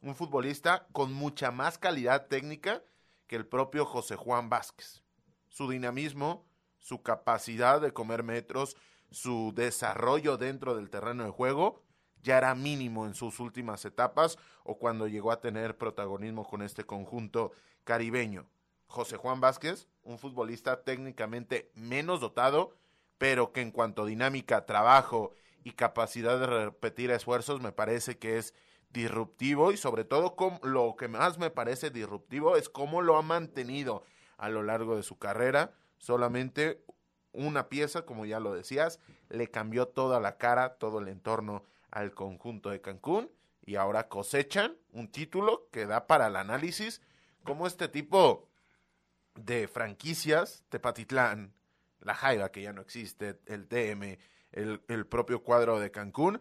un 0.00 0.14
futbolista 0.14 0.86
con 0.92 1.12
mucha 1.12 1.50
más 1.50 1.76
calidad 1.76 2.28
técnica 2.28 2.84
que 3.26 3.36
el 3.36 3.46
propio 3.46 3.84
José 3.84 4.16
Juan 4.16 4.48
Vázquez. 4.48 5.02
Su 5.48 5.68
dinamismo, 5.68 6.46
su 6.78 7.02
capacidad 7.02 7.80
de 7.80 7.92
comer 7.92 8.22
metros, 8.22 8.76
su 9.10 9.52
desarrollo 9.54 10.36
dentro 10.36 10.76
del 10.76 10.90
terreno 10.90 11.24
de 11.24 11.30
juego 11.30 11.82
ya 12.26 12.38
era 12.38 12.54
mínimo 12.54 13.06
en 13.06 13.14
sus 13.14 13.38
últimas 13.38 13.84
etapas 13.84 14.36
o 14.64 14.78
cuando 14.78 15.06
llegó 15.06 15.30
a 15.30 15.40
tener 15.40 15.78
protagonismo 15.78 16.44
con 16.44 16.60
este 16.60 16.84
conjunto 16.84 17.52
caribeño. 17.84 18.46
José 18.88 19.16
Juan 19.16 19.40
Vázquez, 19.40 19.88
un 20.02 20.18
futbolista 20.18 20.82
técnicamente 20.82 21.70
menos 21.74 22.20
dotado, 22.20 22.76
pero 23.16 23.52
que 23.52 23.60
en 23.60 23.70
cuanto 23.70 24.02
a 24.02 24.06
dinámica, 24.06 24.66
trabajo 24.66 25.32
y 25.62 25.72
capacidad 25.72 26.38
de 26.38 26.46
repetir 26.46 27.10
esfuerzos 27.12 27.60
me 27.60 27.72
parece 27.72 28.18
que 28.18 28.38
es 28.38 28.54
disruptivo 28.90 29.72
y 29.72 29.76
sobre 29.76 30.04
todo 30.04 30.36
lo 30.62 30.96
que 30.96 31.08
más 31.08 31.38
me 31.38 31.50
parece 31.50 31.90
disruptivo 31.90 32.56
es 32.56 32.68
cómo 32.68 33.02
lo 33.02 33.16
ha 33.16 33.22
mantenido 33.22 34.04
a 34.38 34.48
lo 34.48 34.62
largo 34.62 34.96
de 34.96 35.02
su 35.02 35.18
carrera. 35.18 35.74
Solamente 35.98 36.84
una 37.32 37.68
pieza, 37.68 38.02
como 38.02 38.26
ya 38.26 38.40
lo 38.40 38.54
decías, 38.54 39.00
le 39.28 39.48
cambió 39.48 39.88
toda 39.88 40.20
la 40.20 40.38
cara, 40.38 40.76
todo 40.78 41.00
el 41.00 41.08
entorno 41.08 41.64
al 41.90 42.14
conjunto 42.14 42.70
de 42.70 42.80
Cancún 42.80 43.30
y 43.64 43.76
ahora 43.76 44.08
cosechan 44.08 44.76
un 44.92 45.08
título 45.08 45.68
que 45.70 45.86
da 45.86 46.06
para 46.06 46.28
el 46.28 46.36
análisis 46.36 47.02
como 47.44 47.66
este 47.66 47.88
tipo 47.88 48.48
de 49.34 49.68
franquicias, 49.68 50.64
Tepatitlán, 50.68 51.52
La 52.00 52.14
Jaiba, 52.14 52.50
que 52.50 52.62
ya 52.62 52.72
no 52.72 52.80
existe, 52.80 53.38
el 53.46 53.66
TM, 53.68 54.18
el 54.52 55.06
propio 55.06 55.42
cuadro 55.42 55.78
de 55.78 55.90
Cancún, 55.90 56.40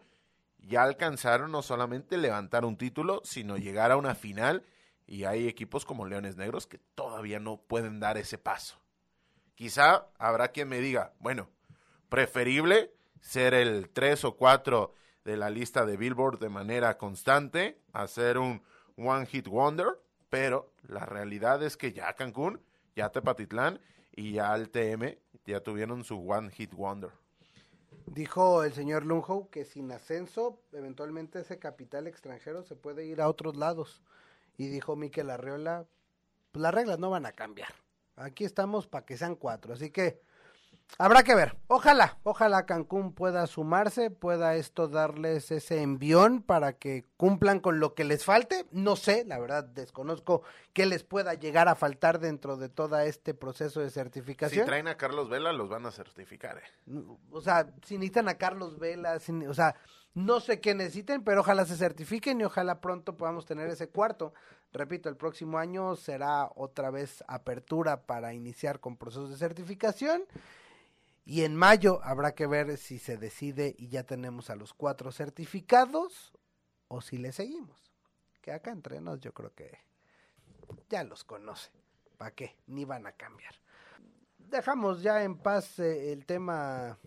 ya 0.68 0.84
alcanzaron 0.84 1.52
no 1.52 1.62
solamente 1.62 2.18
levantar 2.18 2.66
un 2.66 2.78
título, 2.78 3.22
sino 3.24 3.58
llegar 3.58 3.92
a 3.92 3.98
una 3.98 4.16
final 4.16 4.66
y 5.06 5.26
hay 5.26 5.48
equipos 5.48 5.86
como 5.86 6.06
Leones 6.06 6.36
Negros 6.36 6.66
que 6.66 6.80
todavía 6.96 7.40
no 7.40 7.58
pueden 7.58 8.00
dar 8.00 8.18
ese 8.18 8.38
paso. 8.38 8.80
Quizá 9.54 10.08
habrá 10.18 10.50
quien 10.50 10.68
me 10.68 10.80
diga, 10.80 11.14
bueno, 11.20 11.50
preferible 12.10 12.92
ser 13.22 13.54
el 13.54 13.90
3 13.90 14.26
o 14.26 14.36
4 14.36 14.94
de 15.24 15.38
la 15.38 15.50
lista 15.50 15.86
de 15.86 15.98
Billboard 15.98 16.40
de 16.40 16.50
manera 16.50 16.98
constante, 16.98 17.82
hacer 17.94 18.38
un 18.38 18.64
One 18.98 19.26
Hit 19.26 19.48
Wonder, 19.48 20.00
pero 20.30 20.74
la 20.88 21.06
realidad 21.06 21.64
es 21.64 21.78
que 21.78 21.94
ya 21.94 22.14
Cancún, 22.14 22.62
ya 22.96 23.10
Tepatitlán 23.12 23.80
y 24.12 24.34
ya 24.34 24.54
el 24.56 24.70
TM 24.70 25.18
ya 25.46 25.62
tuvieron 25.62 26.04
su 26.04 26.30
One 26.30 26.50
Hit 26.52 26.74
Wonder. 26.74 27.12
Dijo 28.06 28.64
el 28.64 28.74
señor 28.74 29.06
Lunho 29.06 29.50
que 29.50 29.66
sin 29.66 29.92
ascenso, 29.92 30.60
eventualmente 30.72 31.40
ese 31.40 31.58
capital 31.58 32.08
extranjero 32.08 32.64
se 32.64 32.76
puede 32.76 33.06
ir 33.06 33.22
a 33.22 33.28
otros 33.28 33.56
lados. 33.56 34.02
Y 34.58 34.68
dijo 34.68 34.96
Miquel 34.96 35.30
Arriola, 35.30 35.86
pues 36.52 36.62
las 36.62 36.74
reglas 36.74 37.00
no 37.00 37.10
van 37.10 37.26
a 37.26 37.34
cambiar. 37.34 37.74
Aquí 38.16 38.46
estamos 38.46 38.88
para 38.88 39.06
que 39.06 39.18
sean 39.18 39.36
cuatro. 39.36 39.74
Así 39.74 39.90
que 39.90 40.22
Habrá 40.98 41.24
que 41.24 41.36
ver. 41.36 41.58
Ojalá, 41.68 42.18
ojalá 42.24 42.66
Cancún 42.66 43.14
pueda 43.14 43.48
sumarse, 43.48 44.12
pueda 44.12 44.56
esto 44.56 44.88
darles 44.88 45.52
ese 45.52 45.82
envión 45.82 46.42
para 46.42 46.74
que 46.74 47.06
cumplan 47.18 47.60
con 47.60 47.82
lo 47.82 47.94
que 47.96 48.06
les 48.06 48.24
falte. 48.24 48.66
No 48.72 48.96
sé, 48.96 49.26
la 49.26 49.38
verdad 49.38 49.66
desconozco 49.66 50.44
qué 50.72 50.86
les 50.86 51.04
pueda 51.04 51.34
llegar 51.34 51.68
a 51.68 51.76
faltar 51.76 52.20
dentro 52.20 52.56
de 52.56 52.70
todo 52.70 52.98
este 53.00 53.34
proceso 53.34 53.82
de 53.82 53.90
certificación. 53.90 54.64
Si 54.64 54.68
traen 54.68 54.88
a 54.88 54.96
Carlos 54.96 55.28
Vela, 55.28 55.52
los 55.52 55.68
van 55.68 55.86
a 55.86 55.92
certificar. 55.92 56.60
Eh. 56.60 57.04
O 57.30 57.42
sea, 57.42 57.68
si 57.86 57.96
necesitan 57.98 58.30
a 58.30 58.36
Carlos 58.36 58.80
Vela, 58.80 59.20
o 59.50 59.54
sea, 59.54 59.76
no 60.14 60.40
sé 60.40 60.62
qué 60.62 60.76
necesiten, 60.76 61.26
pero 61.26 61.42
ojalá 61.42 61.66
se 61.66 61.76
certifiquen 61.76 62.40
y 62.40 62.46
ojalá 62.46 62.80
pronto 62.80 63.18
podamos 63.18 63.46
tener 63.46 63.68
ese 63.70 63.90
cuarto. 63.90 64.34
Repito, 64.72 65.10
el 65.10 65.18
próximo 65.18 65.58
año 65.58 65.98
será 65.98 66.50
otra 66.56 66.90
vez 66.90 67.22
apertura 67.28 68.04
para 68.04 68.34
iniciar 68.34 68.80
con 68.80 68.96
procesos 68.96 69.30
de 69.30 69.36
certificación. 69.36 70.24
Y 71.26 71.44
en 71.44 71.56
mayo 71.56 72.00
habrá 72.04 72.36
que 72.36 72.46
ver 72.46 72.78
si 72.78 73.00
se 73.00 73.18
decide 73.18 73.76
y 73.80 73.88
ya 73.88 74.04
tenemos 74.04 74.52
a 74.52 74.56
los 74.56 74.74
cuatro 74.74 75.12
certificados 75.12 76.34
o 76.88 77.02
si 77.02 77.18
le 77.18 77.32
seguimos. 77.32 77.92
Que 78.42 78.52
acá 78.52 78.72
entre 78.72 79.02
nos 79.02 79.20
yo 79.20 79.34
creo 79.34 79.52
que 79.54 79.80
ya 80.88 81.04
los 81.04 81.24
conoce. 81.24 81.72
¿Para 82.18 82.32
qué? 82.32 82.56
Ni 82.68 82.86
van 82.86 83.08
a 83.08 83.14
cambiar. 83.14 83.56
Dejamos 84.38 85.02
ya 85.02 85.24
en 85.24 85.38
paz 85.38 85.80
eh, 85.80 86.14
el 86.14 86.28
tema 86.28 87.00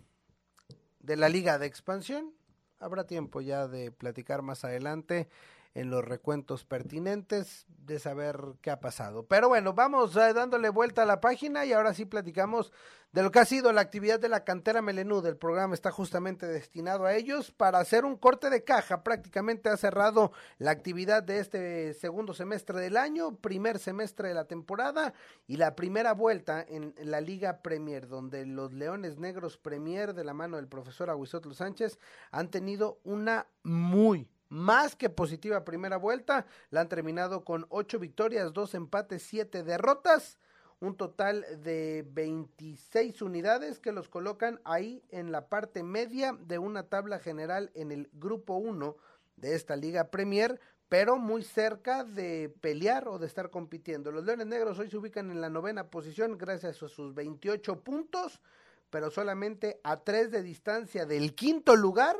de 0.99 1.15
la 1.15 1.29
liga 1.29 1.57
de 1.57 1.67
expansión. 1.67 2.33
Habrá 2.79 3.05
tiempo 3.05 3.39
ya 3.39 3.67
de 3.67 3.91
platicar 3.91 4.41
más 4.41 4.65
adelante 4.65 5.29
en 5.73 5.89
los 5.89 6.03
recuentos 6.03 6.65
pertinentes 6.65 7.65
de 7.69 7.99
saber 7.99 8.37
qué 8.61 8.71
ha 8.71 8.79
pasado. 8.79 9.25
Pero 9.27 9.47
bueno, 9.49 9.73
vamos 9.73 10.15
eh, 10.17 10.33
dándole 10.33 10.69
vuelta 10.69 11.03
a 11.03 11.05
la 11.05 11.21
página 11.21 11.65
y 11.65 11.73
ahora 11.73 11.93
sí 11.93 12.05
platicamos 12.05 12.73
de 13.11 13.23
lo 13.23 13.31
que 13.31 13.39
ha 13.39 13.45
sido 13.45 13.71
la 13.73 13.81
actividad 13.81 14.19
de 14.19 14.29
la 14.29 14.43
cantera 14.43 14.81
Melenú. 14.81 15.25
El 15.25 15.37
programa 15.37 15.73
está 15.73 15.91
justamente 15.91 16.45
destinado 16.45 17.05
a 17.05 17.15
ellos 17.15 17.51
para 17.51 17.79
hacer 17.79 18.05
un 18.05 18.17
corte 18.17 18.49
de 18.49 18.63
caja. 18.63 19.03
Prácticamente 19.03 19.69
ha 19.69 19.77
cerrado 19.77 20.31
la 20.59 20.71
actividad 20.71 21.23
de 21.23 21.39
este 21.39 21.93
segundo 21.95 22.33
semestre 22.33 22.79
del 22.79 22.97
año, 22.97 23.35
primer 23.37 23.79
semestre 23.79 24.27
de 24.27 24.35
la 24.35 24.45
temporada 24.45 25.13
y 25.47 25.57
la 25.57 25.75
primera 25.75 26.13
vuelta 26.13 26.63
en 26.67 26.93
la 26.97 27.21
Liga 27.21 27.61
Premier, 27.61 28.07
donde 28.07 28.45
los 28.45 28.73
Leones 28.73 29.17
Negros 29.17 29.57
Premier 29.57 30.13
de 30.13 30.23
la 30.23 30.33
mano 30.33 30.57
del 30.57 30.67
profesor 30.67 31.09
Aguisotlo 31.09 31.53
Sánchez 31.53 31.97
han 32.31 32.49
tenido 32.49 32.99
una 33.03 33.47
muy, 33.63 34.29
más 34.49 34.95
que 34.95 35.09
positiva 35.09 35.65
primera 35.65 35.97
vuelta. 35.97 36.45
La 36.69 36.81
han 36.81 36.89
terminado 36.89 37.43
con 37.43 37.65
ocho 37.69 37.97
victorias, 37.97 38.53
dos 38.53 38.75
empates, 38.75 39.23
siete 39.23 39.63
derrotas. 39.63 40.37
Un 40.81 40.95
total 40.95 41.45
de 41.61 42.05
26 42.11 43.21
unidades 43.21 43.79
que 43.79 43.91
los 43.91 44.07
colocan 44.07 44.61
ahí 44.63 45.03
en 45.09 45.31
la 45.31 45.49
parte 45.49 45.83
media 45.83 46.37
de 46.39 46.57
una 46.57 46.83
tabla 46.83 47.19
general 47.19 47.71
en 47.73 47.91
el 47.91 48.09
grupo 48.13 48.55
1 48.55 48.95
de 49.35 49.55
esta 49.55 49.75
Liga 49.75 50.09
Premier, 50.09 50.59
pero 50.87 51.17
muy 51.17 51.43
cerca 51.43 52.03
de 52.03 52.53
pelear 52.61 53.07
o 53.07 53.19
de 53.19 53.27
estar 53.27 53.49
compitiendo. 53.49 54.11
Los 54.11 54.25
Leones 54.25 54.47
Negros 54.47 54.79
hoy 54.79 54.89
se 54.89 54.97
ubican 54.97 55.31
en 55.31 55.41
la 55.41 55.49
novena 55.49 55.89
posición 55.89 56.37
gracias 56.37 56.81
a 56.81 56.87
sus 56.87 57.13
28 57.13 57.81
puntos, 57.81 58.41
pero 58.89 59.11
solamente 59.11 59.79
a 59.83 59.97
tres 59.97 60.31
de 60.31 60.41
distancia 60.41 61.05
del 61.05 61.35
quinto 61.35 61.75
lugar 61.75 62.15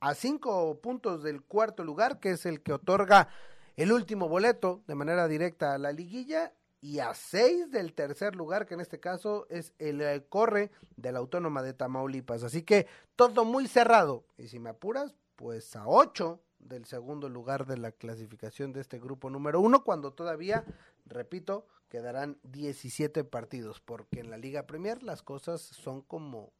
a 0.00 0.14
cinco 0.14 0.80
puntos 0.82 1.22
del 1.22 1.42
cuarto 1.42 1.82
lugar, 1.82 2.20
que 2.20 2.32
es 2.32 2.44
el 2.44 2.60
que 2.60 2.74
otorga 2.74 3.28
el 3.76 3.90
último 3.90 4.28
boleto 4.28 4.82
de 4.86 4.94
manera 4.94 5.26
directa 5.28 5.72
a 5.72 5.78
la 5.78 5.92
liguilla, 5.92 6.52
y 6.84 6.98
a 6.98 7.14
seis 7.14 7.70
del 7.70 7.94
tercer 7.94 8.36
lugar, 8.36 8.66
que 8.66 8.74
en 8.74 8.80
este 8.82 9.00
caso 9.00 9.46
es 9.48 9.72
el 9.78 10.02
eh, 10.02 10.26
corre 10.28 10.70
de 10.96 11.12
la 11.12 11.18
Autónoma 11.18 11.62
de 11.62 11.72
Tamaulipas. 11.72 12.42
Así 12.42 12.60
que 12.60 12.86
todo 13.16 13.46
muy 13.46 13.68
cerrado. 13.68 14.26
Y 14.36 14.48
si 14.48 14.58
me 14.58 14.68
apuras, 14.68 15.14
pues 15.34 15.76
a 15.76 15.88
ocho 15.88 16.42
del 16.58 16.84
segundo 16.84 17.30
lugar 17.30 17.64
de 17.64 17.78
la 17.78 17.90
clasificación 17.90 18.74
de 18.74 18.82
este 18.82 18.98
grupo 18.98 19.30
número 19.30 19.62
uno, 19.62 19.82
cuando 19.82 20.12
todavía, 20.12 20.66
repito, 21.06 21.66
quedarán 21.88 22.38
17 22.42 23.24
partidos, 23.24 23.80
porque 23.80 24.20
en 24.20 24.28
la 24.28 24.36
Liga 24.36 24.66
Premier 24.66 25.02
las 25.02 25.22
cosas 25.22 25.62
son 25.62 26.02
como 26.02 26.52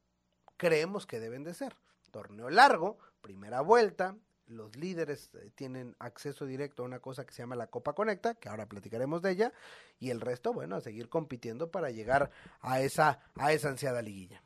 creemos 0.56 1.06
que 1.06 1.20
deben 1.20 1.44
de 1.44 1.52
ser. 1.52 1.76
Torneo 2.10 2.48
largo, 2.48 2.96
primera 3.20 3.60
vuelta, 3.60 4.16
los 4.46 4.76
líderes 4.76 5.30
eh, 5.34 5.50
tienen 5.54 5.96
acceso 5.98 6.46
directo 6.46 6.82
a 6.82 6.86
una 6.86 7.00
cosa 7.00 7.24
que 7.24 7.32
se 7.32 7.42
llama 7.42 7.56
la 7.56 7.68
Copa 7.68 7.94
Conecta, 7.94 8.34
que 8.34 8.48
ahora 8.48 8.66
platicaremos 8.66 9.22
de 9.22 9.30
ella, 9.30 9.52
y 9.98 10.10
el 10.10 10.20
resto, 10.20 10.52
bueno, 10.52 10.76
a 10.76 10.80
seguir 10.80 11.08
compitiendo 11.08 11.70
para 11.70 11.90
llegar 11.90 12.30
a 12.60 12.80
esa, 12.80 13.20
a 13.36 13.52
esa 13.52 13.68
ansiada 13.68 14.02
liguilla. 14.02 14.42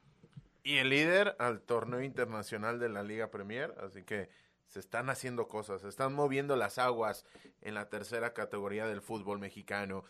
Y 0.63 0.79
el 0.79 0.91
líder 0.91 1.35
al 1.39 1.63
torneo 1.63 2.03
internacional 2.03 2.79
de 2.79 2.89
la 2.89 3.03
Liga 3.03 3.31
Premier, 3.31 3.75
así 3.81 4.03
que 4.03 4.29
se 4.67 4.81
están 4.81 5.09
haciendo 5.09 5.49
cosas, 5.49 5.81
se 5.81 5.89
están 5.89 6.13
moviendo 6.13 6.57
las 6.57 6.79
aguas 6.79 7.25
en 7.63 7.75
la 7.75 7.89
tercera 7.89 8.35
categoría 8.35 8.87
del 8.87 9.01
fútbol 9.01 9.39
mexicano. 9.39 10.05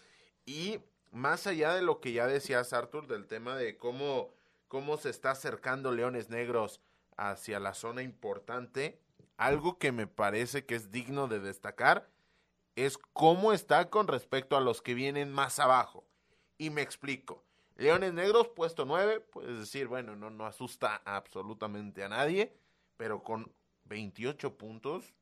Y 0.44 0.80
más 1.12 1.46
allá 1.46 1.74
de 1.74 1.82
lo 1.82 2.00
que 2.00 2.12
ya 2.12 2.26
decías, 2.26 2.72
Arthur, 2.72 3.06
del 3.06 3.26
tema 3.26 3.56
de 3.56 3.78
cómo, 3.78 4.34
cómo 4.66 4.96
se 4.96 5.10
está 5.10 5.30
acercando 5.30 5.92
Leones 5.92 6.28
Negros 6.28 6.80
hacia 7.16 7.60
la 7.60 7.74
zona 7.74 8.02
importante, 8.02 9.00
algo 9.38 9.78
que 9.78 9.92
me 9.92 10.06
parece 10.06 10.66
que 10.66 10.74
es 10.74 10.90
digno 10.90 11.28
de 11.28 11.40
destacar 11.40 12.10
es 12.76 12.98
cómo 12.98 13.52
está 13.52 13.88
con 13.88 14.06
respecto 14.06 14.56
a 14.56 14.60
los 14.60 14.82
que 14.82 14.94
vienen 14.94 15.32
más 15.32 15.58
abajo. 15.58 16.04
Y 16.58 16.70
me 16.70 16.82
explico. 16.82 17.42
Leones 17.76 18.12
Negros, 18.12 18.48
puesto 18.48 18.84
9, 18.84 19.20
puedes 19.20 19.58
decir, 19.58 19.86
bueno, 19.86 20.16
no, 20.16 20.30
no 20.30 20.44
asusta 20.46 21.00
absolutamente 21.04 22.02
a 22.02 22.08
nadie, 22.08 22.52
pero 22.96 23.22
con 23.22 23.52
28 23.84 24.58
puntos, 24.58 25.14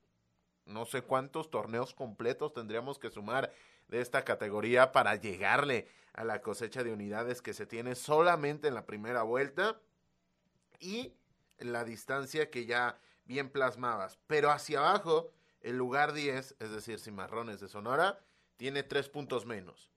no 0.64 0.86
sé 0.86 1.02
cuántos 1.02 1.50
torneos 1.50 1.94
completos 1.94 2.54
tendríamos 2.54 2.98
que 2.98 3.10
sumar 3.10 3.52
de 3.88 4.00
esta 4.00 4.24
categoría 4.24 4.92
para 4.92 5.14
llegarle 5.16 5.88
a 6.14 6.24
la 6.24 6.40
cosecha 6.40 6.82
de 6.82 6.92
unidades 6.92 7.42
que 7.42 7.52
se 7.52 7.66
tiene 7.66 7.94
solamente 7.94 8.68
en 8.68 8.74
la 8.74 8.86
primera 8.86 9.22
vuelta. 9.22 9.78
Y 10.80 11.12
la 11.58 11.84
distancia 11.84 12.50
que 12.50 12.64
ya 12.64 12.98
bien 13.26 13.50
plasmabas. 13.50 14.18
Pero 14.26 14.50
hacia 14.50 14.78
abajo, 14.78 15.30
el 15.60 15.76
lugar 15.76 16.12
10, 16.12 16.56
es 16.58 16.70
decir, 16.70 16.98
Cimarrones 16.98 17.60
de 17.60 17.68
Sonora, 17.68 18.20
tiene 18.56 18.82
tres 18.82 19.08
puntos 19.08 19.46
menos. 19.46 19.90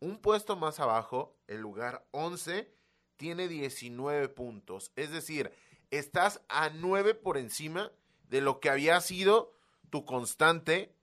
Un 0.00 0.18
puesto 0.18 0.56
más 0.56 0.80
abajo, 0.80 1.36
el 1.46 1.60
lugar 1.60 2.06
11, 2.10 2.70
tiene 3.16 3.48
19 3.48 4.28
puntos. 4.28 4.92
Es 4.96 5.10
decir, 5.10 5.52
estás 5.90 6.42
a 6.48 6.70
9 6.70 7.14
por 7.14 7.38
encima 7.38 7.92
de 8.28 8.40
lo 8.40 8.60
que 8.60 8.70
había 8.70 9.00
sido 9.00 9.52
tu 9.90 10.04
constante, 10.04 10.94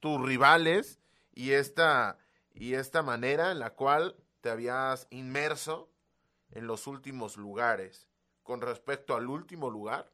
tus 0.00 0.20
rivales 0.20 1.00
y 1.32 1.52
esta, 1.52 2.18
y 2.52 2.74
esta 2.74 3.02
manera 3.02 3.50
en 3.50 3.58
la 3.58 3.70
cual 3.70 4.16
te 4.40 4.50
habías 4.50 5.06
inmerso 5.10 5.90
en 6.50 6.66
los 6.66 6.86
últimos 6.86 7.36
lugares 7.36 8.06
con 8.42 8.60
respecto 8.60 9.16
al 9.16 9.28
último 9.28 9.70
lugar, 9.70 10.12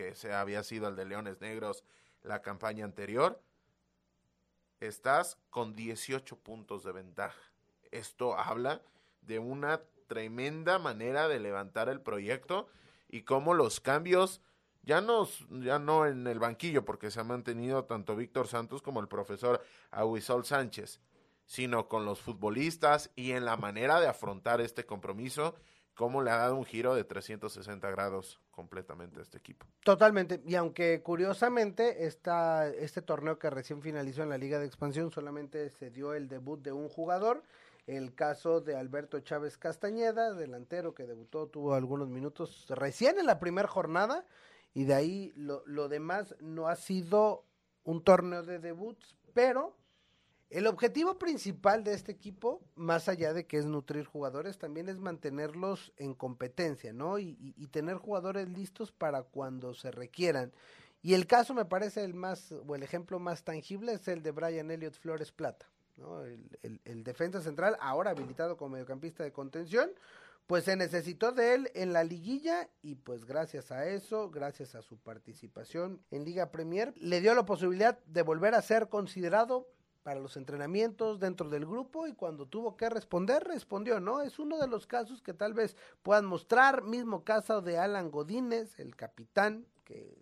que 0.00 0.14
se 0.14 0.32
había 0.32 0.62
sido 0.62 0.88
el 0.88 0.96
de 0.96 1.04
Leones 1.04 1.42
Negros 1.42 1.84
la 2.22 2.40
campaña 2.40 2.86
anterior, 2.86 3.42
estás 4.80 5.36
con 5.50 5.74
18 5.74 6.38
puntos 6.38 6.84
de 6.84 6.92
ventaja. 6.92 7.38
Esto 7.90 8.38
habla 8.38 8.80
de 9.20 9.38
una 9.38 9.82
tremenda 10.06 10.78
manera 10.78 11.28
de 11.28 11.38
levantar 11.38 11.90
el 11.90 12.00
proyecto 12.00 12.68
y 13.10 13.22
cómo 13.24 13.52
los 13.52 13.80
cambios 13.80 14.40
ya 14.82 15.02
no, 15.02 15.28
ya 15.50 15.78
no 15.78 16.06
en 16.06 16.26
el 16.26 16.38
banquillo, 16.38 16.86
porque 16.86 17.10
se 17.10 17.20
ha 17.20 17.24
mantenido 17.24 17.84
tanto 17.84 18.16
Víctor 18.16 18.48
Santos 18.48 18.80
como 18.80 19.00
el 19.00 19.08
profesor 19.08 19.62
Aguisol 19.90 20.46
Sánchez, 20.46 21.00
sino 21.44 21.88
con 21.88 22.06
los 22.06 22.22
futbolistas 22.22 23.10
y 23.16 23.32
en 23.32 23.44
la 23.44 23.58
manera 23.58 24.00
de 24.00 24.08
afrontar 24.08 24.62
este 24.62 24.86
compromiso, 24.86 25.56
cómo 25.92 26.22
le 26.22 26.30
ha 26.30 26.36
dado 26.36 26.56
un 26.56 26.64
giro 26.64 26.94
de 26.94 27.04
360 27.04 27.90
grados 27.90 28.40
completamente 28.60 29.22
este 29.22 29.38
equipo. 29.38 29.64
Totalmente, 29.82 30.42
y 30.44 30.54
aunque 30.54 31.00
curiosamente 31.02 32.04
este 32.04 33.00
torneo 33.00 33.38
que 33.38 33.48
recién 33.48 33.80
finalizó 33.80 34.22
en 34.22 34.28
la 34.28 34.36
Liga 34.36 34.58
de 34.58 34.66
Expansión 34.66 35.10
solamente 35.10 35.70
se 35.70 35.90
dio 35.90 36.12
el 36.12 36.28
debut 36.28 36.60
de 36.60 36.72
un 36.72 36.90
jugador, 36.90 37.42
el 37.86 38.14
caso 38.14 38.60
de 38.60 38.76
Alberto 38.76 39.18
Chávez 39.20 39.56
Castañeda, 39.56 40.34
delantero 40.34 40.92
que 40.92 41.06
debutó, 41.06 41.46
tuvo 41.46 41.72
algunos 41.72 42.10
minutos 42.10 42.66
recién 42.68 43.18
en 43.18 43.24
la 43.24 43.40
primera 43.40 43.66
jornada, 43.66 44.26
y 44.74 44.84
de 44.84 44.92
ahí 44.92 45.32
lo, 45.36 45.62
lo 45.64 45.88
demás 45.88 46.36
no 46.40 46.68
ha 46.68 46.76
sido 46.76 47.46
un 47.82 48.04
torneo 48.04 48.42
de 48.42 48.58
debuts, 48.58 49.16
pero 49.32 49.74
el 50.50 50.66
objetivo 50.66 51.16
principal 51.16 51.84
de 51.84 51.94
este 51.94 52.10
equipo, 52.10 52.60
más 52.74 53.08
allá 53.08 53.32
de 53.32 53.46
que 53.46 53.56
es 53.56 53.66
nutrir 53.66 54.04
jugadores, 54.04 54.58
también 54.58 54.88
es 54.88 54.98
mantenerlos 54.98 55.92
en 55.96 56.12
competencia, 56.12 56.92
¿no? 56.92 57.20
Y, 57.20 57.36
y, 57.38 57.66
tener 57.68 57.96
jugadores 57.96 58.48
listos 58.48 58.90
para 58.90 59.22
cuando 59.22 59.74
se 59.74 59.92
requieran. 59.92 60.52
Y 61.02 61.14
el 61.14 61.28
caso 61.28 61.54
me 61.54 61.64
parece 61.64 62.02
el 62.02 62.14
más, 62.14 62.52
o 62.52 62.74
el 62.74 62.82
ejemplo 62.82 63.20
más 63.20 63.44
tangible 63.44 63.92
es 63.92 64.08
el 64.08 64.24
de 64.24 64.32
Brian 64.32 64.72
Elliott 64.72 64.94
Flores 64.94 65.30
Plata, 65.30 65.66
¿no? 65.96 66.24
El, 66.24 66.44
el, 66.62 66.80
el 66.84 67.04
defensa 67.04 67.40
central, 67.40 67.76
ahora 67.80 68.10
habilitado 68.10 68.56
como 68.56 68.70
mediocampista 68.70 69.22
de 69.22 69.32
contención, 69.32 69.92
pues 70.48 70.64
se 70.64 70.74
necesitó 70.74 71.30
de 71.30 71.54
él 71.54 71.70
en 71.74 71.92
la 71.92 72.02
liguilla 72.02 72.68
y 72.82 72.96
pues 72.96 73.24
gracias 73.24 73.70
a 73.70 73.86
eso, 73.86 74.30
gracias 74.30 74.74
a 74.74 74.82
su 74.82 74.98
participación 74.98 76.02
en 76.10 76.24
Liga 76.24 76.50
Premier, 76.50 76.92
le 76.96 77.20
dio 77.20 77.36
la 77.36 77.46
posibilidad 77.46 78.00
de 78.06 78.22
volver 78.22 78.56
a 78.56 78.62
ser 78.62 78.88
considerado 78.88 79.68
para 80.02 80.20
los 80.20 80.36
entrenamientos 80.36 81.20
dentro 81.20 81.48
del 81.48 81.66
grupo 81.66 82.06
y 82.06 82.14
cuando 82.14 82.46
tuvo 82.46 82.76
que 82.76 82.88
responder, 82.88 83.44
respondió, 83.44 84.00
¿no? 84.00 84.22
Es 84.22 84.38
uno 84.38 84.58
de 84.58 84.66
los 84.66 84.86
casos 84.86 85.22
que 85.22 85.34
tal 85.34 85.52
vez 85.52 85.76
puedan 86.02 86.24
mostrar, 86.24 86.82
mismo 86.82 87.24
caso 87.24 87.60
de 87.60 87.78
Alan 87.78 88.10
Godínez, 88.10 88.78
el 88.78 88.96
capitán 88.96 89.66
que, 89.84 90.16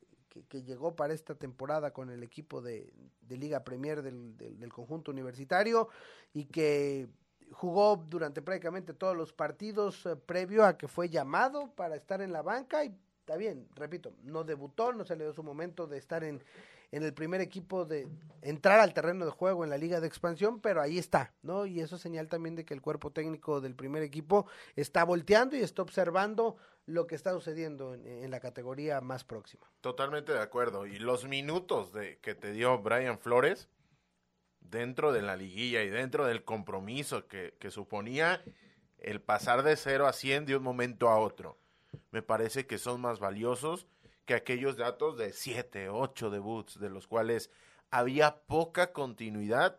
que, 0.49 0.63
llegó 0.63 0.97
para 0.97 1.15
esta 1.15 1.35
temporada 1.35 1.93
con 1.93 2.11
el 2.11 2.23
equipo 2.23 2.61
de, 2.61 2.93
de 3.21 3.37
Liga 3.37 3.65
Premier 3.65 4.03
del, 4.03 4.37
del, 4.37 4.59
del 4.59 4.73
conjunto 4.73 5.11
universitario 5.11 5.89
y 6.33 6.47
que 6.47 7.09
jugó 7.53 7.97
durante 7.97 8.43
prácticamente 8.43 8.95
todos 8.95 9.17
los 9.17 9.33
partidos 9.33 10.05
eh, 10.07 10.17
previo 10.17 10.65
a 10.65 10.77
que 10.77 10.89
fue 10.89 11.09
llamado 11.09 11.73
para 11.75 11.97
estar 11.97 12.21
en 12.21 12.33
la 12.33 12.43
banca 12.43 12.85
y 12.85 12.95
está 13.21 13.37
bien, 13.37 13.69
repito, 13.75 14.13
no 14.23 14.45
debutó, 14.45 14.93
no 14.93 15.05
se 15.05 15.15
le 15.17 15.25
dio 15.25 15.33
su 15.33 15.43
momento 15.43 15.87
de 15.87 15.99
estar 15.99 16.25
en, 16.25 16.43
en 16.91 17.03
el 17.03 17.13
primer 17.13 17.41
equipo 17.41 17.85
de 17.85 18.09
entrar 18.43 18.81
al 18.81 18.95
terreno 18.95 19.25
de 19.25 19.31
juego 19.31 19.65
en 19.65 19.71
la 19.71 19.79
liga 19.79 20.01
de 20.01 20.07
expansión, 20.07 20.61
pero 20.61 20.81
ahí 20.81 20.99
está, 20.99 21.35
¿no? 21.43 21.67
Y 21.67 21.81
eso 21.81 21.97
es 21.97 22.03
señal 22.03 22.29
también 22.29 22.55
de 22.55 22.65
que 22.65 22.75
el 22.75 22.81
cuerpo 22.81 23.13
técnico 23.13 23.61
del 23.61 23.75
primer 23.75 24.03
equipo 24.03 24.47
está 24.77 25.05
volteando 25.05 25.57
y 25.57 25.61
está 25.61 25.83
observando 25.83 26.57
lo 26.87 27.07
que 27.07 27.15
está 27.15 27.33
sucediendo 27.33 27.95
en, 27.95 28.07
en 28.07 28.31
la 28.31 28.41
categoría 28.41 29.01
más 29.01 29.25
próxima. 29.25 29.71
Totalmente 29.81 30.33
de 30.33 30.41
acuerdo. 30.41 30.87
Y 30.87 30.99
los 30.99 31.27
minutos 31.27 31.93
de 31.93 32.19
que 32.21 32.35
te 32.35 32.53
dio 32.53 32.79
Brian 32.79 33.19
Flores, 33.19 33.69
dentro 34.61 35.13
de 35.13 35.23
la 35.23 35.37
liguilla 35.37 35.83
y 35.83 35.91
dentro 35.91 36.27
del 36.27 36.45
compromiso 36.45 37.27
que, 37.27 37.55
que 37.59 37.71
suponía 37.71 38.43
el 38.99 39.21
pasar 39.21 39.63
de 39.63 39.77
0 39.77 40.07
a 40.07 40.13
100 40.13 40.47
de 40.47 40.57
un 40.57 40.63
momento 40.63 41.09
a 41.09 41.19
otro. 41.19 41.59
Me 42.11 42.23
parece 42.23 42.67
que 42.67 42.79
son 42.79 43.01
más 43.01 43.19
valiosos 43.19 43.87
que 44.29 44.35
aquellos 44.35 44.77
datos 44.77 45.17
de 45.17 45.33
7, 45.33 45.89
8 45.89 46.29
debuts, 46.29 46.79
de 46.79 46.91
los 46.91 47.07
cuales 47.07 47.51
había 47.91 48.43
poca 48.43 48.93
continuidad 48.93 49.79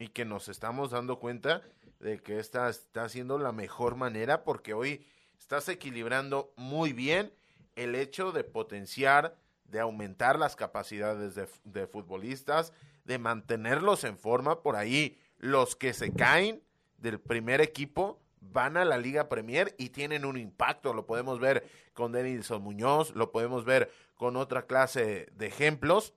y 0.00 0.08
que 0.08 0.24
nos 0.24 0.48
estamos 0.48 0.90
dando 0.90 1.20
cuenta 1.20 1.62
de 2.00 2.18
que 2.18 2.40
esta 2.40 2.68
está 2.68 3.08
siendo 3.08 3.38
la 3.38 3.52
mejor 3.52 3.94
manera 3.94 4.42
porque 4.42 4.74
hoy 4.74 5.06
estás 5.38 5.68
equilibrando 5.68 6.52
muy 6.56 6.92
bien 6.92 7.32
el 7.76 7.94
hecho 7.94 8.32
de 8.32 8.42
potenciar, 8.42 9.36
de 9.62 9.78
aumentar 9.78 10.40
las 10.40 10.56
capacidades 10.56 11.36
de, 11.36 11.46
de 11.62 11.86
futbolistas, 11.86 12.72
de 13.04 13.20
mantenerlos 13.20 14.02
en 14.02 14.18
forma. 14.18 14.60
Por 14.64 14.74
ahí, 14.74 15.16
los 15.38 15.76
que 15.76 15.94
se 15.94 16.12
caen 16.12 16.64
del 16.98 17.20
primer 17.20 17.60
equipo 17.60 18.20
van 18.52 18.76
a 18.76 18.84
la 18.84 18.98
Liga 18.98 19.28
Premier 19.28 19.74
y 19.78 19.90
tienen 19.90 20.24
un 20.24 20.36
impacto. 20.36 20.92
Lo 20.94 21.06
podemos 21.06 21.40
ver 21.40 21.68
con 21.92 22.12
Denilson 22.12 22.62
Muñoz, 22.62 23.14
lo 23.14 23.32
podemos 23.32 23.64
ver 23.64 23.90
con 24.14 24.36
otra 24.36 24.66
clase 24.66 25.28
de 25.32 25.46
ejemplos. 25.46 26.14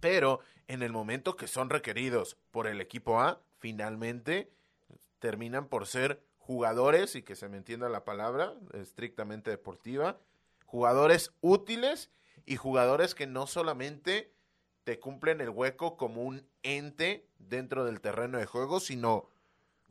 Pero 0.00 0.40
en 0.68 0.82
el 0.82 0.92
momento 0.92 1.36
que 1.36 1.46
son 1.46 1.70
requeridos 1.70 2.36
por 2.50 2.66
el 2.66 2.80
equipo 2.80 3.20
A, 3.20 3.40
finalmente 3.58 4.52
terminan 5.18 5.68
por 5.68 5.86
ser 5.86 6.22
jugadores, 6.38 7.16
y 7.16 7.22
que 7.22 7.34
se 7.34 7.48
me 7.48 7.56
entienda 7.56 7.88
la 7.88 8.04
palabra, 8.04 8.54
estrictamente 8.72 9.50
deportiva, 9.50 10.18
jugadores 10.64 11.32
útiles 11.40 12.10
y 12.44 12.56
jugadores 12.56 13.14
que 13.14 13.26
no 13.26 13.46
solamente 13.46 14.32
te 14.84 15.00
cumplen 15.00 15.40
el 15.40 15.50
hueco 15.50 15.96
como 15.96 16.22
un 16.22 16.46
ente 16.62 17.26
dentro 17.38 17.84
del 17.84 18.00
terreno 18.00 18.38
de 18.38 18.46
juego, 18.46 18.78
sino 18.78 19.28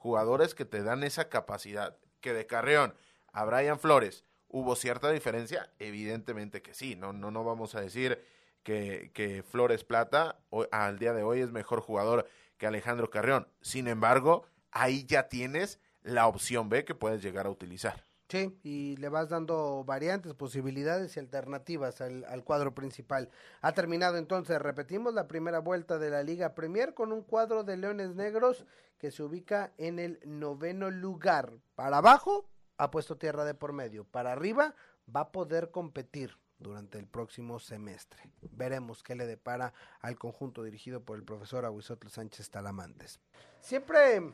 jugadores 0.05 0.53
que 0.53 0.65
te 0.65 0.83
dan 0.83 1.03
esa 1.03 1.29
capacidad. 1.29 1.97
Que 2.21 2.31
de 2.31 2.45
Carreón 2.45 2.93
a 3.33 3.43
Brian 3.43 3.79
Flores 3.79 4.23
hubo 4.49 4.75
cierta 4.75 5.09
diferencia, 5.09 5.71
evidentemente 5.79 6.61
que 6.61 6.75
sí, 6.75 6.95
no, 6.95 7.11
no, 7.11 7.31
no 7.31 7.43
vamos 7.43 7.73
a 7.73 7.81
decir 7.81 8.23
que, 8.61 9.09
que 9.15 9.41
Flores 9.41 9.83
Plata 9.83 10.37
al 10.71 10.99
día 10.99 11.11
de 11.13 11.23
hoy 11.23 11.39
es 11.39 11.51
mejor 11.51 11.81
jugador 11.81 12.27
que 12.59 12.67
Alejandro 12.67 13.09
Carreón. 13.09 13.47
Sin 13.61 13.87
embargo, 13.87 14.45
ahí 14.69 15.07
ya 15.07 15.27
tienes 15.27 15.79
la 16.03 16.27
opción 16.27 16.69
B 16.69 16.85
que 16.85 16.93
puedes 16.93 17.23
llegar 17.23 17.47
a 17.47 17.49
utilizar. 17.49 18.03
Sí, 18.27 18.57
y 18.63 18.97
le 18.97 19.09
vas 19.09 19.29
dando 19.29 19.83
variantes, 19.83 20.33
posibilidades 20.33 21.15
y 21.15 21.19
alternativas 21.19 22.01
al, 22.01 22.25
al, 22.25 22.43
cuadro 22.43 22.73
principal. 22.73 23.29
Ha 23.61 23.73
terminado 23.73 24.17
entonces, 24.17 24.59
repetimos, 24.59 25.13
la 25.13 25.27
primera 25.27 25.59
vuelta 25.59 25.99
de 25.99 26.09
la 26.09 26.23
Liga 26.23 26.55
Premier 26.55 26.95
con 26.95 27.11
un 27.11 27.21
cuadro 27.21 27.63
de 27.63 27.77
Leones 27.77 28.15
Negros 28.15 28.65
que 28.97 29.11
se 29.11 29.21
ubica 29.21 29.73
en 29.77 29.99
el 29.99 30.19
noveno 30.25 30.89
lugar. 30.89 31.53
Para 31.75 31.97
abajo, 31.97 32.49
ha 32.77 32.89
puesto 32.89 33.17
tierra 33.17 33.45
de 33.45 33.53
por 33.53 33.73
medio. 33.73 34.05
Para 34.05 34.31
arriba, 34.31 34.73
va 35.13 35.21
a 35.21 35.31
poder 35.31 35.71
competir 35.71 36.37
durante 36.57 36.97
el 36.97 37.07
próximo 37.07 37.59
semestre. 37.59 38.31
Veremos 38.41 39.03
qué 39.03 39.15
le 39.15 39.25
depara 39.25 39.73
al 40.01 40.17
conjunto 40.17 40.63
dirigido 40.63 41.03
por 41.03 41.17
el 41.17 41.23
profesor 41.23 41.65
Aguisotl 41.65 42.07
Sánchez 42.07 42.49
Talamantes. 42.49 43.19
Siempre 43.59 44.33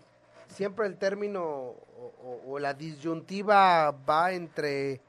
siempre 0.53 0.87
el 0.87 0.97
término 0.97 1.75
o, 2.47 2.59
la 2.59 2.73
disyuntiva 2.73 3.91
va 3.91 4.31
entre 4.31 5.01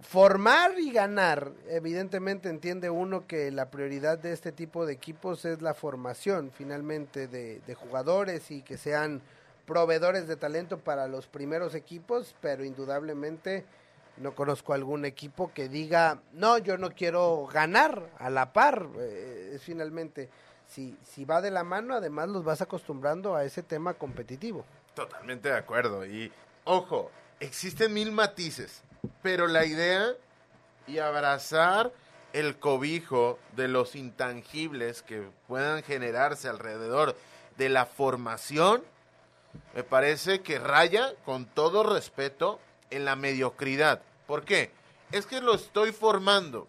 formar 0.00 0.78
y 0.78 0.92
ganar. 0.92 1.52
Evidentemente 1.68 2.48
entiende 2.48 2.90
uno 2.90 3.26
que 3.26 3.50
la 3.50 3.70
prioridad 3.70 4.18
de 4.18 4.32
este 4.32 4.52
tipo 4.52 4.86
de 4.86 4.92
equipos 4.92 5.44
es 5.44 5.62
la 5.62 5.74
formación 5.74 6.50
finalmente 6.52 7.28
de, 7.28 7.60
de 7.60 7.74
jugadores 7.74 8.50
y 8.50 8.62
que 8.62 8.76
sean 8.76 9.22
proveedores 9.66 10.26
de 10.26 10.36
talento 10.36 10.78
para 10.78 11.06
los 11.06 11.26
primeros 11.26 11.74
equipos, 11.74 12.34
pero 12.40 12.64
indudablemente 12.64 13.64
no 14.18 14.34
conozco 14.34 14.72
algún 14.72 15.04
equipo 15.04 15.52
que 15.52 15.68
diga, 15.68 16.20
no, 16.32 16.58
yo 16.58 16.76
no 16.78 16.90
quiero 16.90 17.46
ganar 17.52 18.10
a 18.18 18.30
la 18.30 18.52
par. 18.52 18.86
Eh, 18.98 19.52
es 19.54 19.62
finalmente, 19.62 20.28
si, 20.66 20.96
si 21.02 21.24
va 21.24 21.40
de 21.40 21.50
la 21.50 21.64
mano, 21.64 21.94
además 21.94 22.28
los 22.28 22.44
vas 22.44 22.60
acostumbrando 22.60 23.34
a 23.34 23.44
ese 23.44 23.62
tema 23.62 23.94
competitivo. 23.94 24.64
Totalmente 24.94 25.48
de 25.48 25.56
acuerdo. 25.56 26.04
Y 26.06 26.32
ojo, 26.64 27.10
existen 27.40 27.94
mil 27.94 28.12
matices, 28.12 28.82
pero 29.22 29.46
la 29.46 29.64
idea 29.64 30.12
y 30.86 30.98
abrazar 30.98 31.92
el 32.32 32.58
cobijo 32.58 33.38
de 33.56 33.68
los 33.68 33.94
intangibles 33.94 35.02
que 35.02 35.28
puedan 35.48 35.82
generarse 35.82 36.48
alrededor 36.48 37.16
de 37.56 37.68
la 37.68 37.86
formación, 37.86 38.82
me 39.74 39.82
parece 39.82 40.40
que 40.40 40.58
raya, 40.58 41.14
con 41.24 41.44
todo 41.46 41.82
respeto, 41.82 42.58
en 42.90 43.04
la 43.04 43.16
mediocridad. 43.16 44.02
¿Por 44.26 44.44
qué? 44.44 44.70
Es 45.10 45.26
que 45.26 45.40
lo 45.40 45.54
estoy 45.54 45.92
formando. 45.92 46.66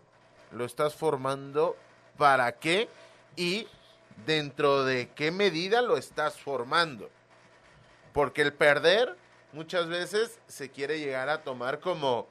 ¿Lo 0.52 0.66
estás 0.66 0.96
formando 0.96 1.78
para 2.18 2.52
qué? 2.54 2.90
Y 3.36 3.68
dentro 4.26 4.84
de 4.84 5.10
qué 5.16 5.32
medida 5.32 5.82
lo 5.82 5.98
estás 5.98 6.40
formando. 6.40 7.10
Porque 8.14 8.42
el 8.42 8.54
perder 8.54 9.16
muchas 9.52 9.88
veces 9.88 10.40
se 10.48 10.70
quiere 10.70 11.00
llegar 11.00 11.30
a 11.30 11.44
tomar 11.44 11.80
como 11.80 12.28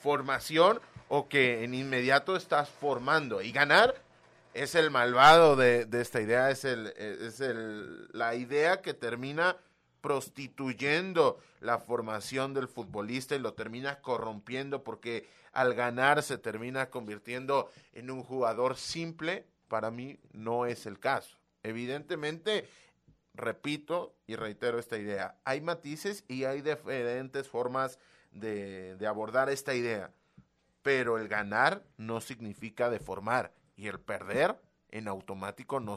formación 0.00 0.80
o 1.08 1.28
que 1.28 1.64
en 1.64 1.74
inmediato 1.74 2.36
estás 2.36 2.68
formando. 2.68 3.42
Y 3.42 3.52
ganar 3.52 3.94
es 4.54 4.74
el 4.74 4.90
malvado 4.90 5.56
de, 5.56 5.84
de 5.84 6.00
esta 6.00 6.20
idea, 6.20 6.50
es, 6.50 6.64
el, 6.64 6.88
es 6.88 7.40
el, 7.40 8.08
la 8.12 8.34
idea 8.34 8.82
que 8.82 8.94
termina 8.94 9.56
prostituyendo 10.00 11.38
la 11.60 11.78
formación 11.78 12.54
del 12.54 12.68
futbolista 12.68 13.34
y 13.34 13.40
lo 13.40 13.54
termina 13.54 14.00
corrompiendo 14.00 14.84
porque 14.84 15.28
al 15.52 15.74
ganar 15.74 16.22
se 16.22 16.38
termina 16.38 16.90
convirtiendo 16.90 17.70
en 17.94 18.10
un 18.10 18.22
jugador 18.22 18.76
simple. 18.76 19.44
Para 19.68 19.90
mí 19.90 20.18
no 20.32 20.66
es 20.66 20.86
el 20.86 20.98
caso. 20.98 21.36
Evidentemente, 21.62 22.68
repito 23.38 24.14
y 24.26 24.36
reitero 24.36 24.78
esta 24.78 24.98
idea, 24.98 25.38
hay 25.44 25.60
matices 25.60 26.24
y 26.28 26.44
hay 26.44 26.60
diferentes 26.60 27.48
formas 27.48 27.98
de, 28.32 28.98
abordar 29.08 29.48
esta 29.48 29.74
idea, 29.74 30.12
pero 30.82 31.18
el 31.18 31.28
ganar 31.28 31.84
no 31.96 32.20
significa 32.20 32.90
deformar 32.90 33.52
y 33.76 33.86
el 33.86 34.00
perder 34.00 34.60
en 34.90 35.08
automático 35.08 35.80
no, 35.80 35.96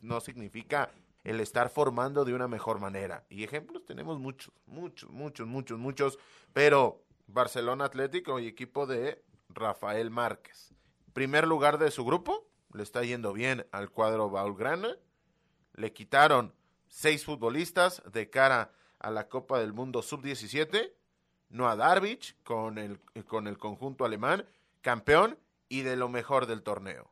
no 0.00 0.20
significa 0.20 0.90
el 1.22 1.40
estar 1.40 1.68
formando 1.68 2.24
de 2.24 2.34
una 2.34 2.48
mejor 2.48 2.80
manera. 2.80 3.24
Y 3.28 3.44
ejemplos 3.44 3.84
tenemos 3.84 4.18
muchos, 4.18 4.52
muchos, 4.66 5.10
muchos, 5.10 5.46
muchos, 5.46 5.78
muchos, 5.78 6.18
pero 6.52 7.04
Barcelona 7.26 7.84
Atlético 7.84 8.40
y 8.40 8.46
equipo 8.46 8.86
de 8.86 9.22
Rafael 9.48 10.10
Márquez. 10.10 10.72
Primer 11.12 11.46
lugar 11.46 11.78
de 11.78 11.90
su 11.90 12.04
grupo, 12.04 12.46
le 12.72 12.82
está 12.82 13.02
yendo 13.02 13.32
bien 13.32 13.66
al 13.72 13.90
cuadro 13.90 14.30
Baulgrana. 14.30 14.96
Le 15.74 15.92
quitaron 15.92 16.54
seis 16.90 17.24
futbolistas 17.24 18.02
de 18.12 18.28
cara 18.28 18.72
a 18.98 19.10
la 19.10 19.28
Copa 19.28 19.58
del 19.58 19.72
Mundo 19.72 20.02
Sub-17. 20.02 20.92
Noah 21.48 21.76
Darvich 21.76 22.36
con 22.44 22.76
el, 22.78 23.00
con 23.26 23.46
el 23.46 23.56
conjunto 23.56 24.04
alemán, 24.04 24.46
campeón 24.82 25.38
y 25.68 25.82
de 25.82 25.96
lo 25.96 26.08
mejor 26.08 26.46
del 26.46 26.62
torneo. 26.62 27.10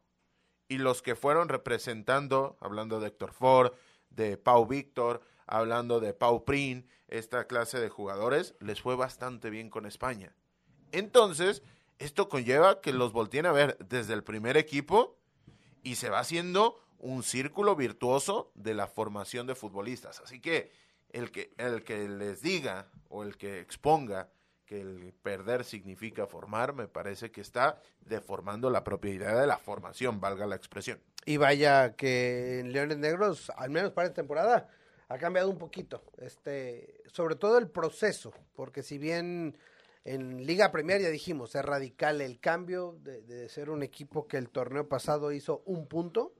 Y 0.68 0.78
los 0.78 1.00
que 1.00 1.16
fueron 1.16 1.48
representando, 1.48 2.58
hablando 2.60 3.00
de 3.00 3.08
Héctor 3.08 3.32
Ford, 3.32 3.72
de 4.10 4.36
Pau 4.36 4.66
Víctor, 4.66 5.22
hablando 5.46 5.98
de 6.00 6.12
Pau 6.12 6.44
Prin, 6.44 6.86
esta 7.08 7.46
clase 7.46 7.80
de 7.80 7.88
jugadores, 7.88 8.54
les 8.60 8.82
fue 8.82 8.94
bastante 8.94 9.48
bien 9.48 9.70
con 9.70 9.86
España. 9.86 10.34
Entonces, 10.92 11.62
esto 11.98 12.28
conlleva 12.28 12.80
que 12.80 12.92
los 12.92 13.12
volteen 13.12 13.46
a 13.46 13.52
ver 13.52 13.78
desde 13.78 14.14
el 14.14 14.22
primer 14.22 14.56
equipo 14.56 15.16
y 15.82 15.96
se 15.96 16.10
va 16.10 16.20
haciendo 16.20 16.78
un 16.98 17.22
círculo 17.22 17.76
virtuoso 17.76 18.50
de 18.54 18.74
la 18.74 18.86
formación 18.86 19.46
de 19.46 19.54
futbolistas. 19.54 20.20
Así 20.20 20.40
que 20.40 20.70
el 21.10 21.30
que, 21.30 21.52
el 21.56 21.84
que 21.84 22.08
les 22.08 22.42
diga 22.42 22.88
o 23.08 23.22
el 23.22 23.36
que 23.36 23.60
exponga 23.60 24.28
que 24.66 24.80
el 24.80 25.14
perder 25.22 25.64
significa 25.64 26.26
formar, 26.26 26.74
me 26.74 26.88
parece 26.88 27.30
que 27.30 27.40
está 27.40 27.80
deformando 28.00 28.68
la 28.68 28.84
propia 28.84 29.14
idea 29.14 29.34
de 29.34 29.46
la 29.46 29.56
formación, 29.56 30.20
valga 30.20 30.46
la 30.46 30.56
expresión. 30.56 31.00
Y 31.24 31.38
vaya 31.38 31.96
que 31.96 32.60
en 32.60 32.72
Leones 32.72 32.98
Negros, 32.98 33.50
al 33.56 33.70
menos 33.70 33.92
para 33.92 34.08
esta 34.08 34.16
temporada, 34.16 34.68
ha 35.08 35.18
cambiado 35.18 35.48
un 35.48 35.56
poquito, 35.56 36.02
este, 36.18 37.02
sobre 37.06 37.34
todo 37.34 37.56
el 37.56 37.70
proceso, 37.70 38.32
porque 38.54 38.82
si 38.82 38.98
bien 38.98 39.56
en 40.04 40.46
Liga 40.46 40.70
Premier 40.70 41.00
ya 41.00 41.08
dijimos, 41.08 41.54
es 41.54 41.64
radical 41.64 42.20
el 42.20 42.38
cambio 42.40 42.98
de, 43.02 43.48
ser 43.48 43.70
un 43.70 43.82
equipo 43.82 44.26
que 44.26 44.36
el 44.36 44.50
torneo 44.50 44.88
pasado 44.88 45.32
hizo 45.32 45.62
un 45.64 45.86
punto, 45.86 46.34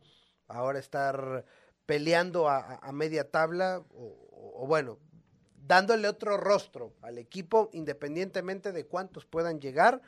ahora 0.49 0.79
estar 0.79 1.45
peleando 1.87 2.49
a, 2.49 2.81
media 2.93 3.31
tabla, 3.31 3.83
o 3.95 4.67
bueno, 4.67 4.99
dándole 5.69 6.09
otro 6.09 6.37
rostro 6.37 6.95
al 7.03 7.19
equipo, 7.19 7.71
independientemente 7.73 8.73
de 8.73 8.87
cuántos 8.87 9.27
puedan 9.27 9.61
llegar, 9.61 10.01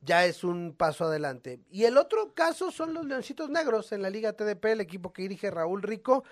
ya 0.00 0.24
es 0.24 0.42
un 0.42 0.74
paso 0.76 1.04
adelante. 1.04 1.60
Y 1.70 1.84
el 1.84 1.96
otro 1.96 2.34
caso 2.34 2.72
son 2.72 2.94
los 2.94 3.06
Leoncitos 3.06 3.50
Negros 3.50 3.92
en 3.92 4.02
la 4.02 4.10
Liga 4.10 4.32
TDP, 4.32 4.64
el 4.66 4.80
equipo 4.80 5.12
que 5.12 5.22
dirige 5.22 5.50
Raúl 5.50 5.82
Rico. 5.82 6.24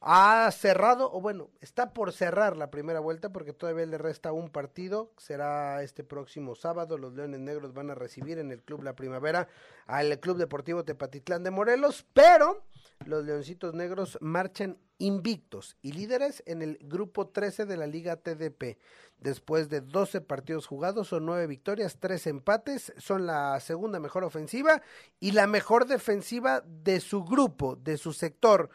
Ha 0.00 0.48
cerrado, 0.52 1.12
o 1.12 1.20
bueno, 1.20 1.50
está 1.60 1.92
por 1.92 2.12
cerrar 2.12 2.56
la 2.56 2.70
primera 2.70 3.00
vuelta 3.00 3.30
porque 3.30 3.52
todavía 3.52 3.84
le 3.84 3.98
resta 3.98 4.32
un 4.32 4.48
partido. 4.48 5.10
Será 5.18 5.82
este 5.82 6.04
próximo 6.04 6.54
sábado. 6.54 6.96
Los 6.96 7.14
Leones 7.14 7.40
Negros 7.40 7.74
van 7.74 7.90
a 7.90 7.96
recibir 7.96 8.38
en 8.38 8.52
el 8.52 8.62
Club 8.62 8.84
La 8.84 8.94
Primavera 8.94 9.48
al 9.86 10.20
Club 10.20 10.38
Deportivo 10.38 10.84
Tepatitlán 10.84 11.42
de 11.42 11.50
Morelos, 11.50 12.06
pero 12.14 12.62
los 13.08 13.24
Leoncitos 13.24 13.74
Negros 13.74 14.18
marchan 14.20 14.76
invictos 14.98 15.76
y 15.80 15.92
líderes 15.92 16.42
en 16.44 16.60
el 16.60 16.78
grupo 16.82 17.28
13 17.28 17.64
de 17.64 17.78
la 17.78 17.86
Liga 17.86 18.16
TDP. 18.16 18.76
Después 19.18 19.70
de 19.70 19.80
12 19.80 20.20
partidos 20.20 20.66
jugados, 20.66 21.08
son 21.08 21.24
9 21.24 21.46
victorias, 21.46 21.96
3 21.98 22.26
empates, 22.26 22.92
son 22.98 23.26
la 23.26 23.58
segunda 23.60 23.98
mejor 23.98 24.24
ofensiva 24.24 24.82
y 25.20 25.32
la 25.32 25.46
mejor 25.46 25.86
defensiva 25.86 26.62
de 26.66 27.00
su 27.00 27.24
grupo, 27.24 27.76
de 27.76 27.96
su 27.96 28.12
sector. 28.12 28.68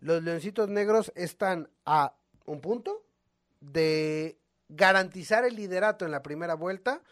Los 0.00 0.22
Leoncitos 0.22 0.68
Negros 0.68 1.10
están 1.16 1.70
a 1.86 2.14
un 2.44 2.60
punto 2.60 3.02
de 3.60 4.38
garantizar 4.68 5.46
el 5.46 5.56
liderato 5.56 6.04
en 6.04 6.10
la 6.10 6.22
primera 6.22 6.54
vuelta 6.54 7.02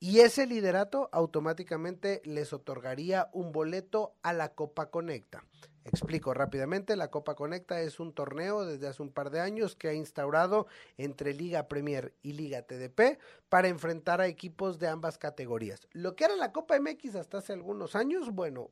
y 0.00 0.20
ese 0.20 0.46
liderato 0.46 1.08
automáticamente 1.12 2.22
les 2.24 2.52
otorgaría 2.52 3.28
un 3.32 3.52
boleto 3.52 4.14
a 4.22 4.32
la 4.32 4.54
Copa 4.54 4.90
Conecta. 4.90 5.44
Explico 5.84 6.34
rápidamente, 6.34 6.96
la 6.96 7.10
Copa 7.10 7.34
Conecta 7.34 7.80
es 7.80 7.98
un 7.98 8.12
torneo 8.12 8.64
desde 8.64 8.88
hace 8.88 9.02
un 9.02 9.10
par 9.10 9.30
de 9.30 9.40
años 9.40 9.74
que 9.74 9.88
ha 9.88 9.94
instaurado 9.94 10.66
entre 10.98 11.32
Liga 11.32 11.66
Premier 11.66 12.14
y 12.22 12.32
Liga 12.34 12.62
TDP 12.62 13.18
para 13.48 13.68
enfrentar 13.68 14.20
a 14.20 14.26
equipos 14.26 14.78
de 14.78 14.88
ambas 14.88 15.16
categorías. 15.16 15.88
Lo 15.92 16.14
que 16.14 16.24
era 16.24 16.36
la 16.36 16.52
Copa 16.52 16.78
MX 16.78 17.16
hasta 17.16 17.38
hace 17.38 17.54
algunos 17.54 17.96
años, 17.96 18.30
bueno, 18.30 18.70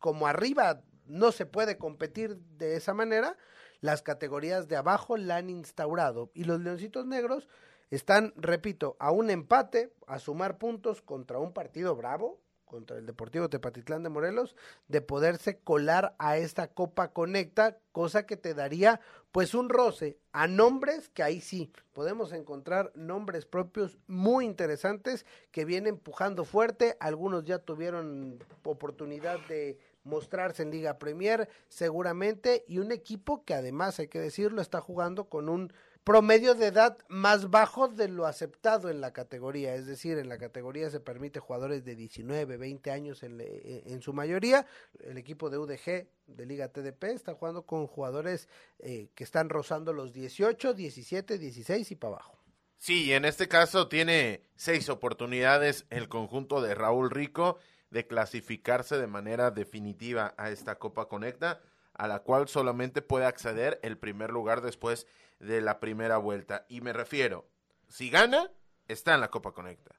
como 0.00 0.26
arriba 0.26 0.82
no 1.06 1.32
se 1.32 1.46
puede 1.46 1.78
competir 1.78 2.36
de 2.36 2.76
esa 2.76 2.94
manera, 2.94 3.36
las 3.80 4.02
categorías 4.02 4.68
de 4.68 4.76
abajo 4.76 5.16
la 5.16 5.36
han 5.36 5.48
instaurado 5.48 6.30
y 6.34 6.44
los 6.44 6.60
Leoncitos 6.60 7.06
Negros 7.06 7.48
están, 7.90 8.32
repito, 8.36 8.96
a 8.98 9.10
un 9.10 9.30
empate, 9.30 9.92
a 10.06 10.18
sumar 10.18 10.58
puntos 10.58 11.02
contra 11.02 11.38
un 11.38 11.52
partido 11.52 11.96
bravo, 11.96 12.40
contra 12.70 12.98
el 12.98 13.04
Deportivo 13.04 13.50
Tepatitlán 13.50 14.04
de 14.04 14.10
Morelos, 14.10 14.54
de 14.86 15.00
poderse 15.00 15.58
colar 15.58 16.14
a 16.20 16.36
esta 16.36 16.68
Copa 16.68 17.12
Conecta, 17.12 17.78
cosa 17.90 18.26
que 18.26 18.36
te 18.36 18.54
daría 18.54 19.00
pues 19.32 19.54
un 19.54 19.68
roce 19.68 20.18
a 20.32 20.46
nombres 20.46 21.08
que 21.08 21.24
ahí 21.24 21.40
sí 21.40 21.72
podemos 21.92 22.32
encontrar 22.32 22.92
nombres 22.94 23.44
propios 23.44 23.98
muy 24.06 24.44
interesantes 24.44 25.26
que 25.50 25.64
vienen 25.64 25.94
empujando 25.94 26.44
fuerte, 26.44 26.96
algunos 27.00 27.44
ya 27.44 27.58
tuvieron 27.58 28.38
oportunidad 28.62 29.40
de 29.48 29.78
mostrarse 30.04 30.62
en 30.62 30.70
Liga 30.70 30.98
Premier 30.98 31.48
seguramente 31.68 32.64
y 32.68 32.78
un 32.78 32.92
equipo 32.92 33.44
que 33.44 33.54
además 33.54 33.98
hay 33.98 34.08
que 34.08 34.20
decirlo 34.20 34.62
está 34.62 34.80
jugando 34.80 35.28
con 35.28 35.48
un 35.48 35.72
promedio 36.04 36.54
de 36.54 36.66
edad 36.66 36.98
más 37.08 37.50
bajo 37.50 37.88
de 37.88 38.08
lo 38.08 38.26
aceptado 38.26 38.90
en 38.90 39.00
la 39.00 39.12
categoría, 39.12 39.74
es 39.74 39.86
decir, 39.86 40.18
en 40.18 40.28
la 40.28 40.38
categoría 40.38 40.90
se 40.90 41.00
permite 41.00 41.40
jugadores 41.40 41.84
de 41.84 41.94
19, 41.94 42.56
20 42.56 42.90
años 42.90 43.22
en, 43.22 43.40
en 43.40 44.02
su 44.02 44.12
mayoría, 44.12 44.66
el 45.00 45.18
equipo 45.18 45.50
de 45.50 45.58
UDG 45.58 46.08
de 46.26 46.46
Liga 46.46 46.68
TDP 46.68 47.04
está 47.04 47.34
jugando 47.34 47.62
con 47.62 47.86
jugadores 47.86 48.48
eh, 48.78 49.08
que 49.14 49.24
están 49.24 49.48
rozando 49.48 49.92
los 49.92 50.12
18, 50.12 50.74
17, 50.74 51.38
16 51.38 51.90
y 51.90 51.96
para 51.96 52.14
abajo. 52.14 52.38
Sí, 52.78 53.12
en 53.12 53.24
este 53.24 53.46
caso 53.46 53.88
tiene 53.88 54.42
seis 54.56 54.88
oportunidades 54.88 55.84
el 55.90 56.08
conjunto 56.08 56.62
de 56.62 56.74
Raúl 56.74 57.10
Rico 57.10 57.58
de 57.90 58.06
clasificarse 58.06 58.96
de 58.96 59.06
manera 59.06 59.50
definitiva 59.50 60.34
a 60.38 60.50
esta 60.50 60.76
Copa 60.76 61.06
Conecta, 61.06 61.60
a 62.00 62.08
la 62.08 62.20
cual 62.20 62.48
solamente 62.48 63.02
puede 63.02 63.26
acceder 63.26 63.78
el 63.82 63.98
primer 63.98 64.30
lugar 64.30 64.62
después 64.62 65.06
de 65.38 65.60
la 65.60 65.80
primera 65.80 66.16
vuelta. 66.16 66.64
Y 66.66 66.80
me 66.80 66.94
refiero, 66.94 67.46
si 67.88 68.08
gana, 68.08 68.50
está 68.88 69.14
en 69.14 69.20
la 69.20 69.28
Copa 69.28 69.52
Conecta. 69.52 69.96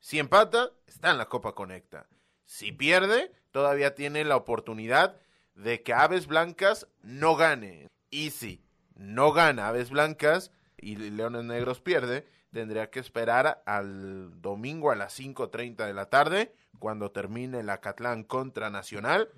Si 0.00 0.18
empata, 0.18 0.72
está 0.88 1.12
en 1.12 1.18
la 1.18 1.28
Copa 1.28 1.54
Conecta. 1.54 2.08
Si 2.44 2.72
pierde, 2.72 3.30
todavía 3.52 3.94
tiene 3.94 4.24
la 4.24 4.34
oportunidad 4.34 5.20
de 5.54 5.84
que 5.84 5.92
Aves 5.92 6.26
Blancas 6.26 6.88
no 7.02 7.36
gane. 7.36 7.86
Y 8.10 8.30
si 8.30 8.66
no 8.96 9.30
gana 9.30 9.68
Aves 9.68 9.90
Blancas 9.90 10.50
y 10.76 10.96
Leones 10.96 11.44
Negros 11.44 11.80
pierde, 11.80 12.26
tendría 12.52 12.90
que 12.90 12.98
esperar 12.98 13.62
al 13.64 14.42
domingo 14.42 14.90
a 14.90 14.96
las 14.96 15.16
5.30 15.20 15.86
de 15.86 15.94
la 15.94 16.10
tarde, 16.10 16.52
cuando 16.80 17.12
termine 17.12 17.62
la 17.62 17.80
Catlán 17.80 18.24
contra 18.24 18.70
Nacional, 18.70 19.30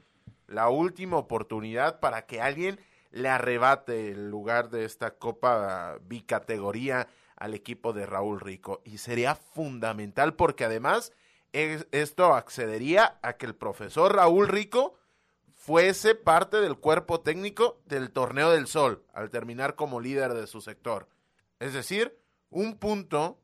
la 0.46 0.68
última 0.68 1.16
oportunidad 1.16 2.00
para 2.00 2.26
que 2.26 2.40
alguien 2.40 2.78
le 3.11 3.28
arrebate 3.28 4.11
el 4.11 4.30
lugar 4.30 4.70
de 4.70 4.85
esta 4.85 5.12
Copa 5.12 5.98
bicategoría 6.02 7.09
al 7.37 7.54
equipo 7.54 7.92
de 7.92 8.06
Raúl 8.06 8.40
Rico. 8.40 8.82
Y 8.85 8.98
sería 8.98 9.35
fundamental 9.35 10.35
porque 10.35 10.64
además 10.64 11.12
esto 11.52 12.35
accedería 12.35 13.18
a 13.22 13.35
que 13.35 13.46
el 13.46 13.54
profesor 13.54 14.14
Raúl 14.14 14.48
Rico 14.48 14.98
fuese 15.54 16.14
parte 16.14 16.59
del 16.61 16.76
cuerpo 16.76 17.20
técnico 17.20 17.80
del 17.87 18.11
Torneo 18.11 18.50
del 18.50 18.66
Sol 18.66 19.04
al 19.12 19.30
terminar 19.30 19.74
como 19.74 20.00
líder 20.00 20.35
de 20.35 20.46
su 20.46 20.61
sector. 20.61 21.09
Es 21.59 21.72
decir, 21.72 22.18
un 22.50 22.78
punto 22.78 23.40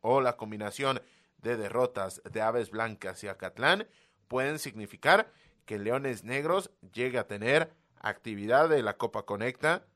o 0.00 0.20
la 0.20 0.36
combinación 0.36 1.00
de 1.38 1.56
derrotas 1.56 2.22
de 2.30 2.42
Aves 2.42 2.70
Blancas 2.70 3.24
y 3.24 3.28
Acatlán 3.28 3.88
pueden 4.28 4.58
significar 4.58 5.32
que 5.64 5.78
Leones 5.78 6.24
Negros 6.24 6.70
llegue 6.92 7.18
a 7.18 7.26
tener 7.26 7.72
actividad 8.00 8.68
de 8.68 8.82
la 8.82 8.96
Copa 8.96 9.24
Conecta, 9.24 9.86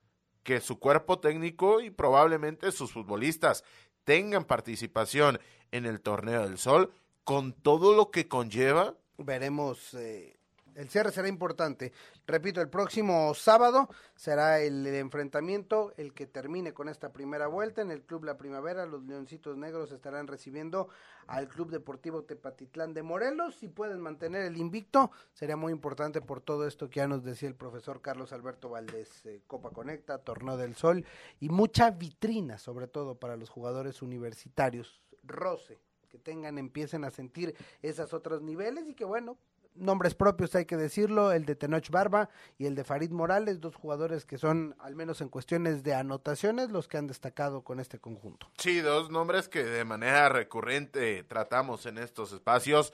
que 0.42 0.60
su 0.60 0.78
cuerpo 0.78 1.18
técnico 1.18 1.80
y 1.80 1.90
probablemente 1.90 2.72
sus 2.72 2.92
futbolistas 2.92 3.64
tengan 4.04 4.44
participación 4.44 5.38
en 5.70 5.84
el 5.84 6.00
Torneo 6.00 6.42
del 6.42 6.58
Sol, 6.58 6.92
con 7.24 7.52
todo 7.52 7.94
lo 7.94 8.10
que 8.10 8.28
conlleva. 8.28 8.94
Veremos 9.18 9.92
eh, 9.94 10.37
el 10.78 10.88
cierre 10.88 11.10
será 11.10 11.26
importante. 11.26 11.92
Repito, 12.24 12.60
el 12.60 12.68
próximo 12.68 13.34
sábado 13.34 13.88
será 14.14 14.60
el, 14.60 14.86
enfrentamiento, 14.86 15.92
el 15.96 16.14
que 16.14 16.28
termine 16.28 16.72
con 16.72 16.88
esta 16.88 17.12
primera 17.12 17.48
vuelta 17.48 17.82
en 17.82 17.90
el 17.90 18.02
Club 18.02 18.22
La 18.22 18.38
Primavera. 18.38 18.86
Los 18.86 19.02
Leoncitos 19.02 19.56
Negros 19.56 19.90
estarán 19.90 20.28
recibiendo 20.28 20.88
al 21.26 21.48
Club 21.48 21.72
Deportivo 21.72 22.22
Tepatitlán 22.22 22.94
de 22.94 23.02
Morelos. 23.02 23.56
Si 23.56 23.66
pueden 23.66 24.00
mantener 24.00 24.42
el 24.42 24.56
invicto, 24.56 25.10
sería 25.32 25.56
muy 25.56 25.72
importante 25.72 26.20
por 26.20 26.40
todo 26.40 26.64
esto 26.64 26.88
que 26.88 27.00
ya 27.00 27.08
nos 27.08 27.24
decía 27.24 27.48
el 27.48 27.56
profesor 27.56 28.00
Carlos 28.00 28.32
Alberto 28.32 28.68
Valdés. 28.68 29.26
Eh, 29.26 29.42
Copa 29.48 29.70
Conecta, 29.70 30.18
Torneo 30.18 30.56
del 30.56 30.76
Sol 30.76 31.04
y 31.40 31.48
mucha 31.48 31.90
vitrina, 31.90 32.56
sobre 32.56 32.86
todo 32.86 33.16
para 33.16 33.36
los 33.36 33.50
jugadores 33.50 34.00
universitarios. 34.00 35.02
Roce 35.24 35.80
que 36.08 36.18
tengan, 36.18 36.56
empiecen 36.56 37.04
a 37.04 37.10
sentir 37.10 37.54
esos 37.82 38.14
otros 38.14 38.42
niveles 38.42 38.88
y 38.88 38.94
que 38.94 39.04
bueno, 39.04 39.38
nombres 39.78 40.14
propios 40.14 40.54
hay 40.54 40.64
que 40.64 40.76
decirlo, 40.76 41.32
el 41.32 41.44
de 41.44 41.54
Tenoch 41.54 41.88
Barba 41.90 42.28
y 42.58 42.66
el 42.66 42.74
de 42.74 42.84
Farid 42.84 43.10
Morales, 43.10 43.60
dos 43.60 43.74
jugadores 43.74 44.24
que 44.24 44.38
son, 44.38 44.74
al 44.78 44.94
menos 44.94 45.20
en 45.20 45.28
cuestiones 45.28 45.82
de 45.82 45.94
anotaciones, 45.94 46.70
los 46.70 46.88
que 46.88 46.98
han 46.98 47.06
destacado 47.06 47.62
con 47.62 47.80
este 47.80 47.98
conjunto. 47.98 48.50
Sí, 48.58 48.80
dos 48.80 49.10
nombres 49.10 49.48
que 49.48 49.64
de 49.64 49.84
manera 49.84 50.28
recurrente 50.28 51.22
tratamos 51.24 51.86
en 51.86 51.98
estos 51.98 52.32
espacios. 52.32 52.92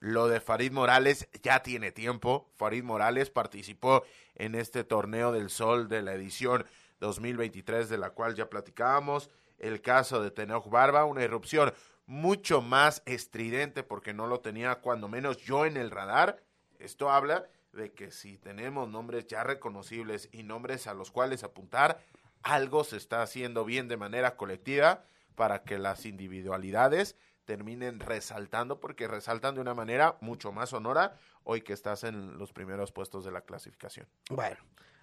Lo 0.00 0.28
de 0.28 0.40
Farid 0.40 0.72
Morales 0.72 1.28
ya 1.42 1.62
tiene 1.62 1.92
tiempo. 1.92 2.50
Farid 2.56 2.84
Morales 2.84 3.30
participó 3.30 4.04
en 4.34 4.54
este 4.54 4.84
torneo 4.84 5.32
del 5.32 5.50
Sol 5.50 5.88
de 5.88 6.02
la 6.02 6.12
edición 6.12 6.66
2023 7.00 7.88
de 7.88 7.98
la 7.98 8.10
cual 8.10 8.34
ya 8.34 8.50
platicábamos. 8.50 9.30
El 9.58 9.80
caso 9.80 10.22
de 10.22 10.30
Tenoch 10.30 10.68
Barba, 10.68 11.04
una 11.04 11.22
irrupción 11.22 11.72
mucho 12.06 12.60
más 12.60 13.02
estridente 13.06 13.82
porque 13.82 14.12
no 14.14 14.26
lo 14.26 14.40
tenía 14.40 14.76
cuando 14.76 15.08
menos 15.08 15.38
yo 15.38 15.66
en 15.66 15.76
el 15.76 15.90
radar. 15.90 16.42
Esto 16.78 17.10
habla 17.10 17.48
de 17.72 17.92
que 17.92 18.10
si 18.10 18.38
tenemos 18.38 18.88
nombres 18.88 19.26
ya 19.26 19.42
reconocibles 19.42 20.28
y 20.32 20.42
nombres 20.42 20.86
a 20.86 20.94
los 20.94 21.10
cuales 21.10 21.44
apuntar, 21.44 21.98
algo 22.42 22.84
se 22.84 22.96
está 22.96 23.22
haciendo 23.22 23.64
bien 23.64 23.88
de 23.88 23.96
manera 23.96 24.36
colectiva 24.36 25.04
para 25.34 25.64
que 25.64 25.78
las 25.78 26.06
individualidades 26.06 27.16
terminen 27.44 28.00
resaltando, 28.00 28.80
porque 28.80 29.08
resaltan 29.08 29.54
de 29.54 29.60
una 29.60 29.74
manera 29.74 30.16
mucho 30.20 30.52
más 30.52 30.70
sonora 30.70 31.18
hoy 31.42 31.60
que 31.60 31.72
estás 31.72 32.04
en 32.04 32.38
los 32.38 32.52
primeros 32.52 32.92
puestos 32.92 33.24
de 33.24 33.32
la 33.32 33.42
clasificación. 33.42 34.06
Bueno, 34.30 34.56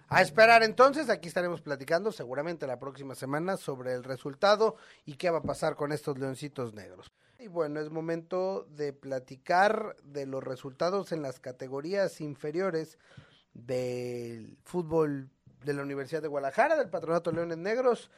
a 0.08 0.22
esperar 0.22 0.62
entonces, 0.62 1.08
aquí 1.08 1.28
estaremos 1.28 1.62
platicando 1.62 2.12
seguramente 2.12 2.66
la 2.66 2.78
próxima 2.78 3.14
semana 3.14 3.56
sobre 3.56 3.94
el 3.94 4.04
resultado 4.04 4.76
y 5.04 5.14
qué 5.14 5.30
va 5.30 5.38
a 5.38 5.42
pasar 5.42 5.76
con 5.76 5.92
estos 5.92 6.18
leoncitos 6.18 6.74
negros. 6.74 7.12
Y 7.38 7.48
bueno, 7.48 7.80
es 7.80 7.90
momento 7.90 8.66
de 8.70 8.92
platicar 8.92 9.96
de 10.04 10.26
los 10.26 10.44
resultados 10.44 11.10
en 11.12 11.22
las 11.22 11.40
categorías 11.40 12.20
inferiores 12.20 12.98
del 13.52 14.58
fútbol 14.64 15.28
de 15.64 15.74
la 15.74 15.82
Universidad 15.82 16.22
de 16.22 16.28
Guadalajara, 16.28 16.76
del 16.76 16.90
Patronato 16.90 17.32
Leones 17.32 17.58
Negros, 17.58 18.10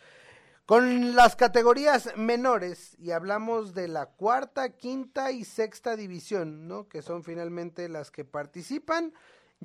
con 0.66 1.14
las 1.14 1.37
categorías 1.37 2.16
menores 2.16 2.97
y 2.99 3.11
hablamos 3.11 3.75
de 3.75 3.88
la 3.88 4.07
cuarta, 4.07 4.70
quinta 4.70 5.31
y 5.31 5.44
sexta 5.44 5.94
división, 5.94 6.66
¿no? 6.68 6.88
Que 6.88 7.03
son 7.03 7.23
finalmente 7.23 7.88
las 7.88 8.11
que 8.11 8.25
participan. 8.25 9.12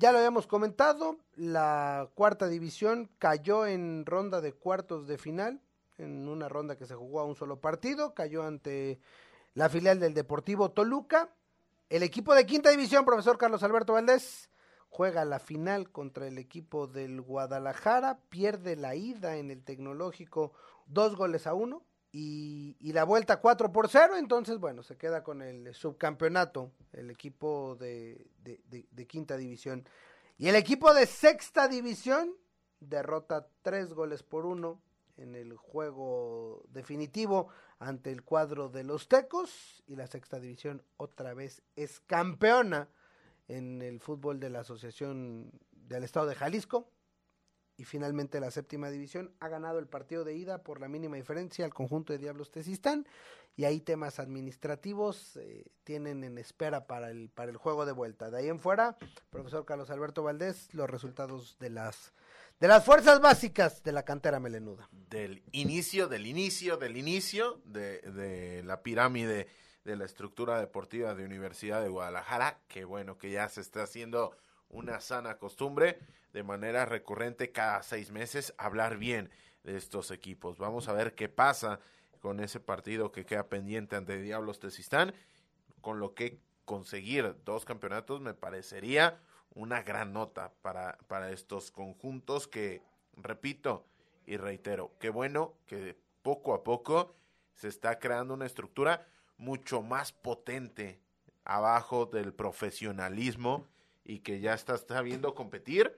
Ya 0.00 0.12
lo 0.12 0.16
habíamos 0.16 0.46
comentado, 0.46 1.18
la 1.36 2.08
cuarta 2.14 2.48
división 2.48 3.10
cayó 3.18 3.66
en 3.66 4.06
ronda 4.06 4.40
de 4.40 4.54
cuartos 4.54 5.06
de 5.06 5.18
final, 5.18 5.60
en 5.98 6.26
una 6.26 6.48
ronda 6.48 6.78
que 6.78 6.86
se 6.86 6.94
jugó 6.94 7.20
a 7.20 7.26
un 7.26 7.36
solo 7.36 7.60
partido, 7.60 8.14
cayó 8.14 8.42
ante 8.44 8.98
la 9.52 9.68
filial 9.68 10.00
del 10.00 10.14
Deportivo 10.14 10.70
Toluca. 10.70 11.34
El 11.90 12.02
equipo 12.02 12.34
de 12.34 12.46
quinta 12.46 12.70
división, 12.70 13.04
profesor 13.04 13.36
Carlos 13.36 13.62
Alberto 13.62 13.92
Valdés, 13.92 14.48
juega 14.88 15.26
la 15.26 15.38
final 15.38 15.90
contra 15.90 16.26
el 16.26 16.38
equipo 16.38 16.86
del 16.86 17.20
Guadalajara, 17.20 18.20
pierde 18.30 18.76
la 18.76 18.94
ida 18.94 19.36
en 19.36 19.50
el 19.50 19.62
tecnológico 19.62 20.54
dos 20.86 21.14
goles 21.14 21.46
a 21.46 21.52
uno 21.52 21.84
y, 22.12 22.92
la 22.92 23.04
vuelta 23.04 23.40
4 23.40 23.72
por 23.72 23.88
0, 23.88 24.16
entonces 24.16 24.58
bueno, 24.58 24.82
se 24.82 24.96
queda 24.96 25.22
con 25.22 25.42
el 25.42 25.72
subcampeonato, 25.74 26.72
el 26.92 27.10
equipo 27.10 27.76
de, 27.76 28.26
quinta 29.08 29.36
división. 29.36 29.84
Y 30.36 30.48
el 30.48 30.56
equipo 30.56 30.92
de 30.92 31.06
sexta 31.06 31.68
división 31.68 32.34
derrota 32.80 33.46
3 33.62 33.92
goles 33.92 34.22
por 34.22 34.46
1 34.46 34.80
en 35.18 35.34
el 35.36 35.56
juego 35.56 36.64
definitivo 36.70 37.48
ante 37.78 38.10
el 38.10 38.22
cuadro 38.22 38.70
de 38.70 38.84
los 38.84 39.06
Tecos 39.06 39.82
y 39.86 39.96
la 39.96 40.06
sexta 40.06 40.40
división 40.40 40.82
otra 40.96 41.34
vez 41.34 41.62
es 41.76 42.00
campeona 42.00 42.88
en 43.46 43.82
el 43.82 44.00
fútbol 44.00 44.40
de 44.40 44.50
la 44.50 44.60
Asociación 44.60 45.52
del 45.72 46.04
Estado 46.04 46.26
de 46.26 46.34
Jalisco 46.34 46.90
y 47.80 47.84
finalmente 47.84 48.40
la 48.40 48.50
séptima 48.50 48.90
división 48.90 49.32
ha 49.40 49.48
ganado 49.48 49.78
el 49.78 49.86
partido 49.86 50.22
de 50.22 50.34
ida 50.34 50.62
por 50.62 50.82
la 50.82 50.88
mínima 50.88 51.16
diferencia 51.16 51.64
al 51.64 51.72
conjunto 51.72 52.12
de 52.12 52.18
Diablos 52.18 52.50
Tezistán 52.50 53.06
y 53.56 53.64
ahí 53.64 53.80
temas 53.80 54.20
administrativos 54.20 55.38
eh, 55.38 55.64
tienen 55.82 56.22
en 56.22 56.36
espera 56.36 56.86
para 56.86 57.10
el, 57.10 57.30
para 57.30 57.50
el 57.50 57.56
juego 57.56 57.86
de 57.86 57.92
vuelta. 57.92 58.30
De 58.30 58.36
ahí 58.36 58.48
en 58.50 58.60
fuera, 58.60 58.98
profesor 59.30 59.64
Carlos 59.64 59.88
Alberto 59.88 60.22
Valdés, 60.22 60.68
los 60.74 60.90
resultados 60.90 61.56
de 61.58 61.70
las, 61.70 62.12
de 62.60 62.68
las 62.68 62.84
fuerzas 62.84 63.18
básicas 63.22 63.82
de 63.82 63.92
la 63.92 64.02
cantera 64.02 64.40
melenuda. 64.40 64.90
Del 65.08 65.42
inicio, 65.52 66.06
del 66.06 66.26
inicio, 66.26 66.76
del 66.76 66.98
inicio 66.98 67.62
de, 67.64 68.02
de 68.02 68.62
la 68.62 68.82
pirámide 68.82 69.48
de 69.84 69.96
la 69.96 70.04
estructura 70.04 70.60
deportiva 70.60 71.14
de 71.14 71.24
Universidad 71.24 71.82
de 71.82 71.88
Guadalajara, 71.88 72.60
que 72.68 72.84
bueno, 72.84 73.16
que 73.16 73.30
ya 73.30 73.48
se 73.48 73.62
está 73.62 73.84
haciendo 73.84 74.36
una 74.70 75.00
sana 75.00 75.38
costumbre 75.38 75.98
de 76.32 76.42
manera 76.42 76.84
recurrente 76.84 77.52
cada 77.52 77.82
seis 77.82 78.10
meses 78.10 78.54
hablar 78.56 78.96
bien 78.96 79.30
de 79.64 79.76
estos 79.76 80.10
equipos. 80.10 80.58
Vamos 80.58 80.88
a 80.88 80.92
ver 80.92 81.14
qué 81.14 81.28
pasa 81.28 81.80
con 82.20 82.40
ese 82.40 82.60
partido 82.60 83.12
que 83.12 83.26
queda 83.26 83.48
pendiente 83.48 83.96
ante 83.96 84.20
Diablos 84.20 84.60
Tezistán, 84.60 85.14
con 85.80 86.00
lo 86.00 86.14
que 86.14 86.40
conseguir 86.64 87.34
dos 87.44 87.64
campeonatos 87.64 88.20
me 88.20 88.34
parecería 88.34 89.18
una 89.54 89.82
gran 89.82 90.12
nota 90.12 90.52
para, 90.62 90.98
para 91.08 91.30
estos 91.32 91.70
conjuntos 91.70 92.46
que, 92.46 92.82
repito 93.16 93.84
y 94.26 94.36
reitero, 94.36 94.92
qué 95.00 95.10
bueno 95.10 95.54
que 95.66 95.98
poco 96.22 96.54
a 96.54 96.62
poco 96.62 97.16
se 97.54 97.68
está 97.68 97.98
creando 97.98 98.34
una 98.34 98.46
estructura 98.46 99.08
mucho 99.36 99.82
más 99.82 100.12
potente 100.12 101.00
abajo 101.44 102.06
del 102.06 102.32
profesionalismo 102.32 103.66
y 104.04 104.20
que 104.20 104.40
ya 104.40 104.54
está 104.54 104.76
sabiendo 104.76 105.34
competir 105.34 105.96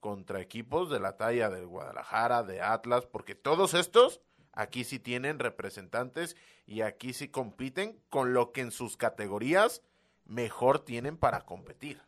contra 0.00 0.40
equipos 0.40 0.90
de 0.90 1.00
la 1.00 1.16
talla 1.16 1.48
del 1.50 1.66
Guadalajara, 1.66 2.42
de 2.42 2.60
Atlas, 2.60 3.06
porque 3.06 3.34
todos 3.34 3.74
estos 3.74 4.20
aquí 4.52 4.84
sí 4.84 4.98
tienen 4.98 5.38
representantes 5.38 6.36
y 6.66 6.82
aquí 6.82 7.12
sí 7.12 7.28
compiten 7.28 7.98
con 8.10 8.34
lo 8.34 8.52
que 8.52 8.60
en 8.60 8.70
sus 8.70 8.96
categorías 8.96 9.82
mejor 10.26 10.78
tienen 10.78 11.16
para 11.16 11.42
competir. 11.46 12.02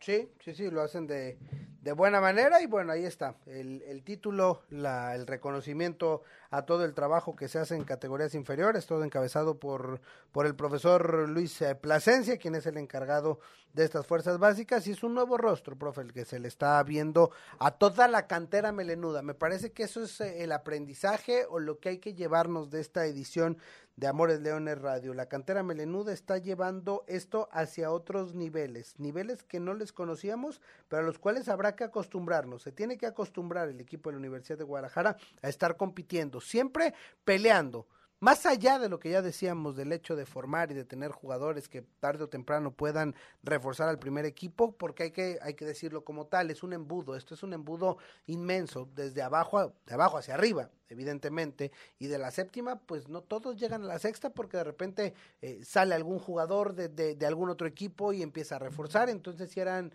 Sí, 0.00 0.30
sí, 0.44 0.54
sí, 0.54 0.70
lo 0.70 0.80
hacen 0.80 1.06
de, 1.06 1.38
de 1.82 1.92
buena 1.92 2.20
manera 2.20 2.60
y 2.62 2.66
bueno, 2.66 2.92
ahí 2.92 3.04
está, 3.04 3.36
el, 3.46 3.82
el 3.82 4.02
título, 4.02 4.62
la, 4.70 5.14
el 5.14 5.26
reconocimiento 5.26 6.22
a 6.50 6.62
todo 6.62 6.84
el 6.84 6.94
trabajo 6.94 7.34
que 7.34 7.48
se 7.48 7.58
hace 7.58 7.76
en 7.76 7.84
categorías 7.84 8.34
inferiores, 8.34 8.86
todo 8.86 9.04
encabezado 9.04 9.58
por, 9.58 10.00
por 10.32 10.46
el 10.46 10.54
profesor 10.54 11.28
Luis 11.28 11.60
eh, 11.62 11.74
Plasencia, 11.74 12.38
quien 12.38 12.54
es 12.54 12.66
el 12.66 12.76
encargado 12.78 13.40
de 13.74 13.84
estas 13.84 14.06
fuerzas 14.06 14.38
básicas 14.38 14.86
y 14.86 14.92
es 14.92 15.02
un 15.02 15.14
nuevo 15.14 15.36
rostro, 15.36 15.76
profe, 15.76 16.00
el 16.00 16.12
que 16.12 16.24
se 16.24 16.38
le 16.38 16.48
está 16.48 16.82
viendo 16.82 17.30
a 17.58 17.72
toda 17.72 18.08
la 18.08 18.26
cantera 18.26 18.72
melenuda. 18.72 19.22
Me 19.22 19.34
parece 19.34 19.72
que 19.72 19.84
eso 19.84 20.02
es 20.02 20.20
eh, 20.20 20.42
el 20.42 20.52
aprendizaje 20.52 21.44
o 21.48 21.58
lo 21.58 21.78
que 21.78 21.90
hay 21.90 21.98
que 21.98 22.14
llevarnos 22.14 22.70
de 22.70 22.80
esta 22.80 23.06
edición 23.06 23.58
de 23.98 24.06
Amores 24.06 24.40
Leones 24.40 24.80
Radio. 24.80 25.12
La 25.12 25.26
cantera 25.26 25.64
melenuda 25.64 26.12
está 26.12 26.38
llevando 26.38 27.04
esto 27.08 27.48
hacia 27.50 27.90
otros 27.90 28.32
niveles, 28.32 28.94
niveles 28.98 29.42
que 29.42 29.58
no 29.58 29.74
les 29.74 29.92
conocíamos, 29.92 30.60
pero 30.86 31.02
a 31.02 31.04
los 31.04 31.18
cuales 31.18 31.48
habrá 31.48 31.74
que 31.74 31.82
acostumbrarnos. 31.82 32.62
Se 32.62 32.70
tiene 32.70 32.96
que 32.96 33.06
acostumbrar 33.06 33.68
el 33.68 33.80
equipo 33.80 34.08
de 34.08 34.14
la 34.14 34.20
Universidad 34.20 34.56
de 34.56 34.62
Guadalajara 34.62 35.16
a 35.42 35.48
estar 35.48 35.76
compitiendo, 35.76 36.40
siempre 36.40 36.94
peleando 37.24 37.88
más 38.20 38.46
allá 38.46 38.78
de 38.78 38.88
lo 38.88 38.98
que 38.98 39.10
ya 39.10 39.22
decíamos 39.22 39.76
del 39.76 39.92
hecho 39.92 40.16
de 40.16 40.26
formar 40.26 40.72
y 40.72 40.74
de 40.74 40.84
tener 40.84 41.12
jugadores 41.12 41.68
que 41.68 41.82
tarde 41.82 42.24
o 42.24 42.28
temprano 42.28 42.72
puedan 42.72 43.14
reforzar 43.42 43.88
al 43.88 43.98
primer 43.98 44.24
equipo, 44.24 44.72
porque 44.72 45.04
hay 45.04 45.10
que, 45.12 45.38
hay 45.40 45.54
que 45.54 45.64
decirlo 45.64 46.04
como 46.04 46.26
tal, 46.26 46.50
es 46.50 46.62
un 46.62 46.72
embudo, 46.72 47.14
esto 47.14 47.34
es 47.34 47.42
un 47.42 47.52
embudo 47.52 47.98
inmenso, 48.26 48.88
desde 48.94 49.22
abajo, 49.22 49.72
de 49.86 49.94
abajo 49.94 50.18
hacia 50.18 50.34
arriba, 50.34 50.70
evidentemente, 50.88 51.70
y 51.98 52.08
de 52.08 52.18
la 52.18 52.32
séptima, 52.32 52.80
pues 52.80 53.08
no 53.08 53.22
todos 53.22 53.56
llegan 53.56 53.84
a 53.84 53.86
la 53.86 53.98
sexta 54.00 54.30
porque 54.30 54.56
de 54.56 54.64
repente 54.64 55.14
eh, 55.40 55.60
sale 55.62 55.94
algún 55.94 56.18
jugador 56.18 56.74
de, 56.74 56.88
de, 56.88 57.14
de 57.14 57.26
algún 57.26 57.50
otro 57.50 57.68
equipo 57.68 58.12
y 58.12 58.22
empieza 58.22 58.56
a 58.56 58.58
reforzar, 58.58 59.08
entonces 59.10 59.50
si 59.50 59.60
eran 59.60 59.92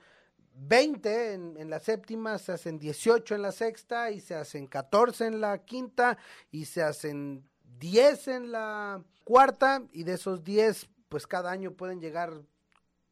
20 0.56 1.34
en, 1.34 1.58
en, 1.58 1.70
la 1.70 1.80
séptima, 1.80 2.38
se 2.38 2.52
hacen 2.52 2.78
18 2.78 3.36
en 3.36 3.42
la 3.42 3.52
sexta 3.52 4.12
y 4.12 4.22
se 4.22 4.36
hacen 4.36 4.68
14 4.68 5.26
en 5.26 5.42
la 5.42 5.58
quinta 5.58 6.18
y 6.52 6.66
se 6.66 6.84
hacen 6.84 7.44
10 7.80 8.28
en 8.30 8.52
la 8.52 9.02
cuarta 9.24 9.84
y 9.92 10.04
de 10.04 10.14
esos 10.14 10.44
10 10.44 10.90
pues 11.10 11.28
cada 11.28 11.52
año 11.52 11.74
pueden 11.74 12.02
llegar 12.02 12.34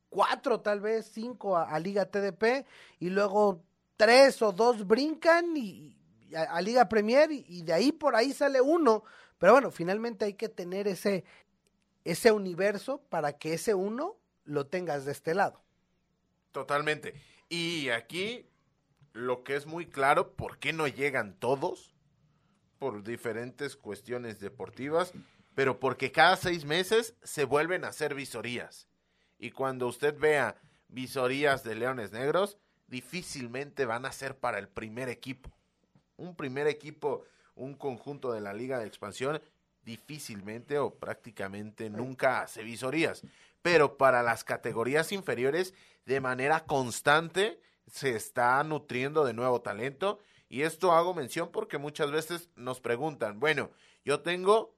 cuatro 0.09 0.59
tal 0.59 0.81
vez, 0.81 1.09
cinco 1.11 1.55
a, 1.55 1.79
Liga 1.79 2.05
TDP 2.05 2.65
y 2.99 3.09
luego 3.09 3.63
tres 3.95 4.41
o 4.41 4.51
dos 4.51 4.87
brincan 4.87 5.55
y, 5.55 5.95
a, 6.35 6.59
Liga 6.61 6.89
Premier 6.89 7.31
y, 7.31 7.61
de 7.61 7.73
ahí 7.73 7.91
por 7.91 8.15
ahí 8.15 8.33
sale 8.33 8.59
uno. 8.59 9.03
Pero 9.37 9.53
bueno, 9.53 9.71
finalmente 9.71 10.25
hay 10.25 10.33
que 10.33 10.49
tener 10.49 10.87
ese, 10.87 11.23
ese 12.03 12.31
universo 12.31 13.01
para 13.09 13.33
que 13.33 13.53
ese 13.53 13.73
uno 13.73 14.17
lo 14.45 14.65
tengas 14.67 15.05
de 15.05 15.11
este 15.11 15.33
lado. 15.33 15.61
Totalmente. 16.51 17.13
Y 17.49 17.89
aquí 17.89 18.47
lo 19.13 19.43
que 19.43 19.55
es 19.55 19.65
muy 19.65 19.85
claro, 19.85 20.33
¿por 20.35 20.57
qué 20.57 20.73
no 20.73 20.87
llegan 20.87 21.35
todos? 21.35 21.93
Por 22.81 23.03
diferentes 23.03 23.75
cuestiones 23.75 24.39
deportivas, 24.39 25.13
pero 25.53 25.79
porque 25.79 26.11
cada 26.11 26.35
seis 26.35 26.65
meses 26.65 27.13
se 27.21 27.43
vuelven 27.43 27.85
a 27.85 27.89
hacer 27.89 28.15
visorías. 28.15 28.87
Y 29.37 29.51
cuando 29.51 29.85
usted 29.85 30.17
vea 30.17 30.55
visorías 30.87 31.63
de 31.63 31.75
Leones 31.75 32.11
Negros, 32.11 32.57
difícilmente 32.87 33.85
van 33.85 34.07
a 34.07 34.11
ser 34.11 34.35
para 34.35 34.57
el 34.57 34.67
primer 34.67 35.09
equipo. 35.09 35.51
Un 36.17 36.35
primer 36.35 36.65
equipo, 36.65 37.23
un 37.53 37.75
conjunto 37.75 38.31
de 38.31 38.41
la 38.41 38.51
Liga 38.51 38.79
de 38.79 38.87
Expansión, 38.87 39.39
difícilmente 39.83 40.79
o 40.79 40.95
prácticamente 40.95 41.87
nunca 41.87 42.41
hace 42.41 42.63
visorías. 42.63 43.21
Pero 43.61 43.95
para 43.95 44.23
las 44.23 44.43
categorías 44.43 45.11
inferiores, 45.11 45.75
de 46.07 46.19
manera 46.19 46.65
constante, 46.65 47.61
se 47.85 48.15
está 48.15 48.63
nutriendo 48.63 49.23
de 49.23 49.33
nuevo 49.33 49.61
talento. 49.61 50.17
Y 50.51 50.63
esto 50.63 50.91
hago 50.91 51.13
mención 51.13 51.49
porque 51.49 51.77
muchas 51.77 52.11
veces 52.11 52.49
nos 52.57 52.81
preguntan, 52.81 53.39
bueno, 53.39 53.71
yo 54.03 54.19
tengo 54.19 54.75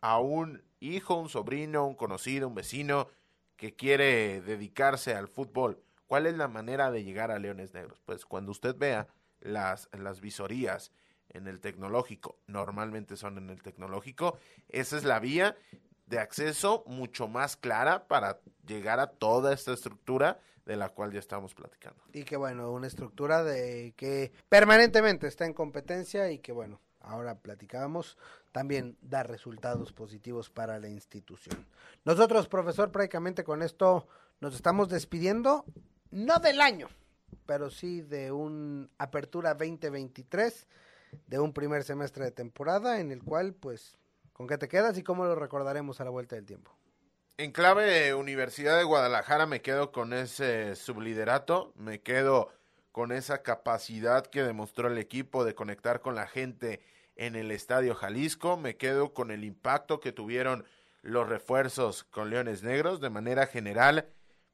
a 0.00 0.18
un 0.18 0.62
hijo, 0.80 1.16
un 1.16 1.28
sobrino, 1.28 1.86
un 1.86 1.94
conocido, 1.94 2.48
un 2.48 2.54
vecino 2.54 3.08
que 3.56 3.76
quiere 3.76 4.40
dedicarse 4.40 5.14
al 5.14 5.28
fútbol, 5.28 5.82
¿cuál 6.06 6.24
es 6.24 6.38
la 6.38 6.48
manera 6.48 6.90
de 6.90 7.04
llegar 7.04 7.30
a 7.30 7.38
Leones 7.38 7.74
Negros? 7.74 8.00
Pues 8.06 8.24
cuando 8.24 8.52
usted 8.52 8.74
vea 8.74 9.06
las, 9.40 9.90
las 9.92 10.22
visorías 10.22 10.92
en 11.28 11.46
el 11.46 11.60
tecnológico, 11.60 12.38
normalmente 12.46 13.18
son 13.18 13.36
en 13.36 13.50
el 13.50 13.60
tecnológico, 13.60 14.38
esa 14.70 14.96
es 14.96 15.04
la 15.04 15.20
vía 15.20 15.58
de 16.06 16.20
acceso 16.20 16.84
mucho 16.86 17.28
más 17.28 17.58
clara 17.58 18.08
para 18.08 18.40
llegar 18.66 18.98
a 18.98 19.08
toda 19.08 19.52
esta 19.52 19.74
estructura 19.74 20.40
de 20.66 20.76
la 20.76 20.90
cual 20.90 21.12
ya 21.12 21.18
estamos 21.18 21.54
platicando. 21.54 22.02
Y 22.12 22.24
que 22.24 22.36
bueno, 22.36 22.70
una 22.70 22.86
estructura 22.86 23.42
de 23.42 23.94
que 23.96 24.32
permanentemente 24.48 25.26
está 25.26 25.46
en 25.46 25.54
competencia 25.54 26.30
y 26.30 26.38
que 26.38 26.52
bueno, 26.52 26.80
ahora 27.00 27.38
platicábamos, 27.38 28.16
también 28.52 28.96
da 29.00 29.22
resultados 29.22 29.92
positivos 29.92 30.50
para 30.50 30.78
la 30.78 30.88
institución. 30.88 31.66
Nosotros, 32.04 32.48
profesor, 32.48 32.92
prácticamente 32.92 33.44
con 33.44 33.62
esto 33.62 34.06
nos 34.40 34.54
estamos 34.54 34.88
despidiendo, 34.88 35.64
no 36.10 36.38
del 36.38 36.60
año, 36.60 36.88
pero 37.46 37.70
sí 37.70 38.02
de 38.02 38.32
un 38.32 38.90
Apertura 38.98 39.54
2023, 39.54 40.66
de 41.26 41.38
un 41.38 41.52
primer 41.52 41.84
semestre 41.84 42.24
de 42.24 42.30
temporada 42.30 43.00
en 43.00 43.12
el 43.12 43.22
cual, 43.22 43.54
pues, 43.54 43.98
¿con 44.32 44.46
qué 44.46 44.58
te 44.58 44.68
quedas 44.68 44.96
y 44.98 45.02
cómo 45.02 45.24
lo 45.24 45.34
recordaremos 45.34 46.00
a 46.00 46.04
la 46.04 46.10
vuelta 46.10 46.36
del 46.36 46.46
tiempo? 46.46 46.72
En 47.38 47.50
clave 47.50 48.14
Universidad 48.14 48.76
de 48.76 48.84
Guadalajara 48.84 49.46
me 49.46 49.62
quedo 49.62 49.90
con 49.90 50.12
ese 50.12 50.76
subliderato, 50.76 51.72
me 51.76 52.00
quedo 52.02 52.52
con 52.92 53.10
esa 53.10 53.42
capacidad 53.42 54.26
que 54.26 54.42
demostró 54.42 54.88
el 54.88 54.98
equipo 54.98 55.44
de 55.44 55.54
conectar 55.54 56.00
con 56.00 56.14
la 56.14 56.26
gente 56.26 56.82
en 57.16 57.34
el 57.34 57.50
Estadio 57.50 57.94
Jalisco. 57.94 58.58
Me 58.58 58.76
quedo 58.76 59.14
con 59.14 59.30
el 59.30 59.44
impacto 59.44 59.98
que 59.98 60.12
tuvieron 60.12 60.66
los 61.00 61.26
refuerzos 61.26 62.04
con 62.04 62.28
Leones 62.28 62.62
Negros. 62.62 63.00
De 63.00 63.08
manera 63.08 63.46
general, 63.46 64.10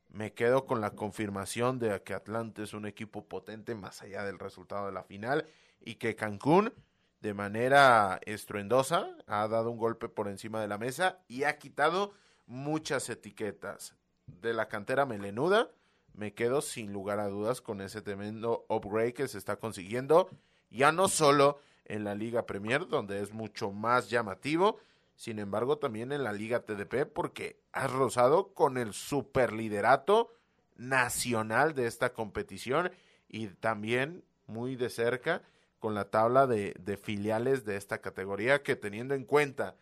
me 0.08 0.32
quedo 0.32 0.64
con 0.64 0.80
la 0.80 0.92
confirmación 0.92 1.80
de 1.80 2.00
que 2.04 2.14
Atlante 2.14 2.62
es 2.62 2.74
un 2.74 2.86
equipo 2.86 3.26
potente 3.26 3.74
más 3.74 4.02
allá 4.02 4.22
del 4.24 4.38
resultado 4.38 4.86
de 4.86 4.92
la 4.92 5.02
final 5.02 5.46
y 5.80 5.96
que 5.96 6.14
Cancún 6.14 6.72
de 7.20 7.34
manera 7.34 8.20
estruendosa 8.24 9.10
ha 9.26 9.48
dado 9.48 9.72
un 9.72 9.78
golpe 9.78 10.08
por 10.08 10.28
encima 10.28 10.60
de 10.60 10.68
la 10.68 10.78
mesa 10.78 11.18
y 11.26 11.42
ha 11.42 11.58
quitado 11.58 12.14
muchas 12.48 13.08
etiquetas. 13.08 13.94
De 14.26 14.52
la 14.52 14.68
cantera 14.68 15.06
melenuda, 15.06 15.70
me 16.14 16.34
quedo 16.34 16.60
sin 16.60 16.92
lugar 16.92 17.20
a 17.20 17.28
dudas 17.28 17.60
con 17.60 17.80
ese 17.80 18.02
tremendo 18.02 18.66
upgrade 18.68 19.14
que 19.14 19.28
se 19.28 19.38
está 19.38 19.56
consiguiendo, 19.56 20.28
ya 20.70 20.90
no 20.90 21.08
solo 21.08 21.60
en 21.84 22.04
la 22.04 22.14
Liga 22.14 22.44
Premier, 22.44 22.88
donde 22.88 23.22
es 23.22 23.32
mucho 23.32 23.70
más 23.70 24.10
llamativo. 24.10 24.78
Sin 25.14 25.38
embargo, 25.38 25.78
también 25.78 26.12
en 26.12 26.24
la 26.24 26.32
Liga 26.32 26.60
TDP, 26.60 27.06
porque 27.06 27.60
has 27.72 27.92
rozado 27.92 28.52
con 28.52 28.76
el 28.78 28.92
superliderato 28.92 30.30
nacional 30.76 31.74
de 31.74 31.86
esta 31.86 32.12
competición 32.12 32.90
y 33.28 33.48
también 33.48 34.24
muy 34.46 34.76
de 34.76 34.90
cerca 34.90 35.42
con 35.78 35.94
la 35.94 36.10
tabla 36.10 36.46
de, 36.46 36.74
de 36.80 36.96
filiales 36.96 37.64
de 37.64 37.76
esta 37.76 38.00
categoría, 38.00 38.62
que 38.62 38.76
teniendo 38.76 39.14
en 39.14 39.24
cuenta 39.24 39.76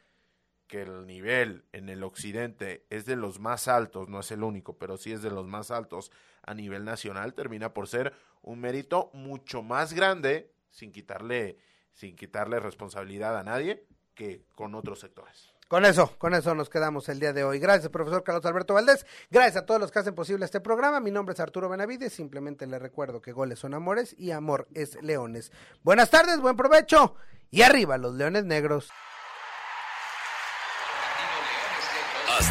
que 0.67 0.83
el 0.83 1.07
nivel 1.07 1.65
en 1.73 1.89
el 1.89 2.03
occidente 2.03 2.85
es 2.91 3.07
de 3.07 3.17
los 3.17 3.39
más 3.41 3.69
altos, 3.69 4.09
no 4.09 4.21
es 4.21 4.31
el 4.33 4.43
único, 4.43 4.77
pero 4.79 4.97
sí 4.97 5.13
es 5.13 5.23
de 5.23 5.31
los 5.31 5.47
más 5.47 5.71
altos 5.71 6.11
a 6.43 6.55
nivel 6.55 6.85
nacional, 6.85 7.35
termina 7.35 7.73
por 7.73 7.89
ser 7.89 8.13
un 8.43 8.61
mérito 8.61 9.11
mucho 9.13 9.63
más 9.63 9.93
grande, 9.93 10.53
sin 10.71 10.93
quitarle 10.93 11.59
sin 11.97 12.15
quitarle 12.15 12.61
responsabilidad 12.61 13.39
a 13.39 13.43
nadie 13.43 13.87
que 14.15 14.45
con 14.55 14.75
otros 14.75 15.01
sectores. 15.01 15.53
Con 15.67 15.85
eso, 15.85 16.17
con 16.19 16.33
eso 16.35 16.55
nos 16.55 16.71
quedamos 16.71 17.09
el 17.09 17.19
día 17.19 17.33
de 17.33 17.43
hoy. 17.43 17.59
Gracias, 17.59 17.91
profesor 17.91 18.23
Carlos 18.23 18.45
Alberto 18.45 18.75
Valdés. 18.75 19.05
Gracias 19.31 19.57
a 19.57 19.67
todos 19.67 19.81
los 19.81 19.91
que 19.91 19.99
hacen 19.99 20.15
posible 20.15 20.45
este 20.45 20.61
programa. 20.61 21.01
Mi 21.01 21.11
nombre 21.11 21.33
es 21.33 21.41
Arturo 21.41 21.69
Benavides. 21.69 22.13
Simplemente 22.13 22.67
le 22.67 22.79
recuerdo 22.79 23.21
que 23.21 23.33
goles 23.33 23.59
son 23.59 23.75
amores 23.75 24.15
y 24.17 24.31
amor 24.31 24.69
es 24.75 25.03
leones. 25.03 25.51
Buenas 25.83 26.11
tardes, 26.11 26.39
buen 26.39 26.55
provecho 26.55 27.17
y 27.51 27.63
arriba 27.63 27.99
los 27.99 28.15
leones 28.15 28.45
negros. 28.45 28.91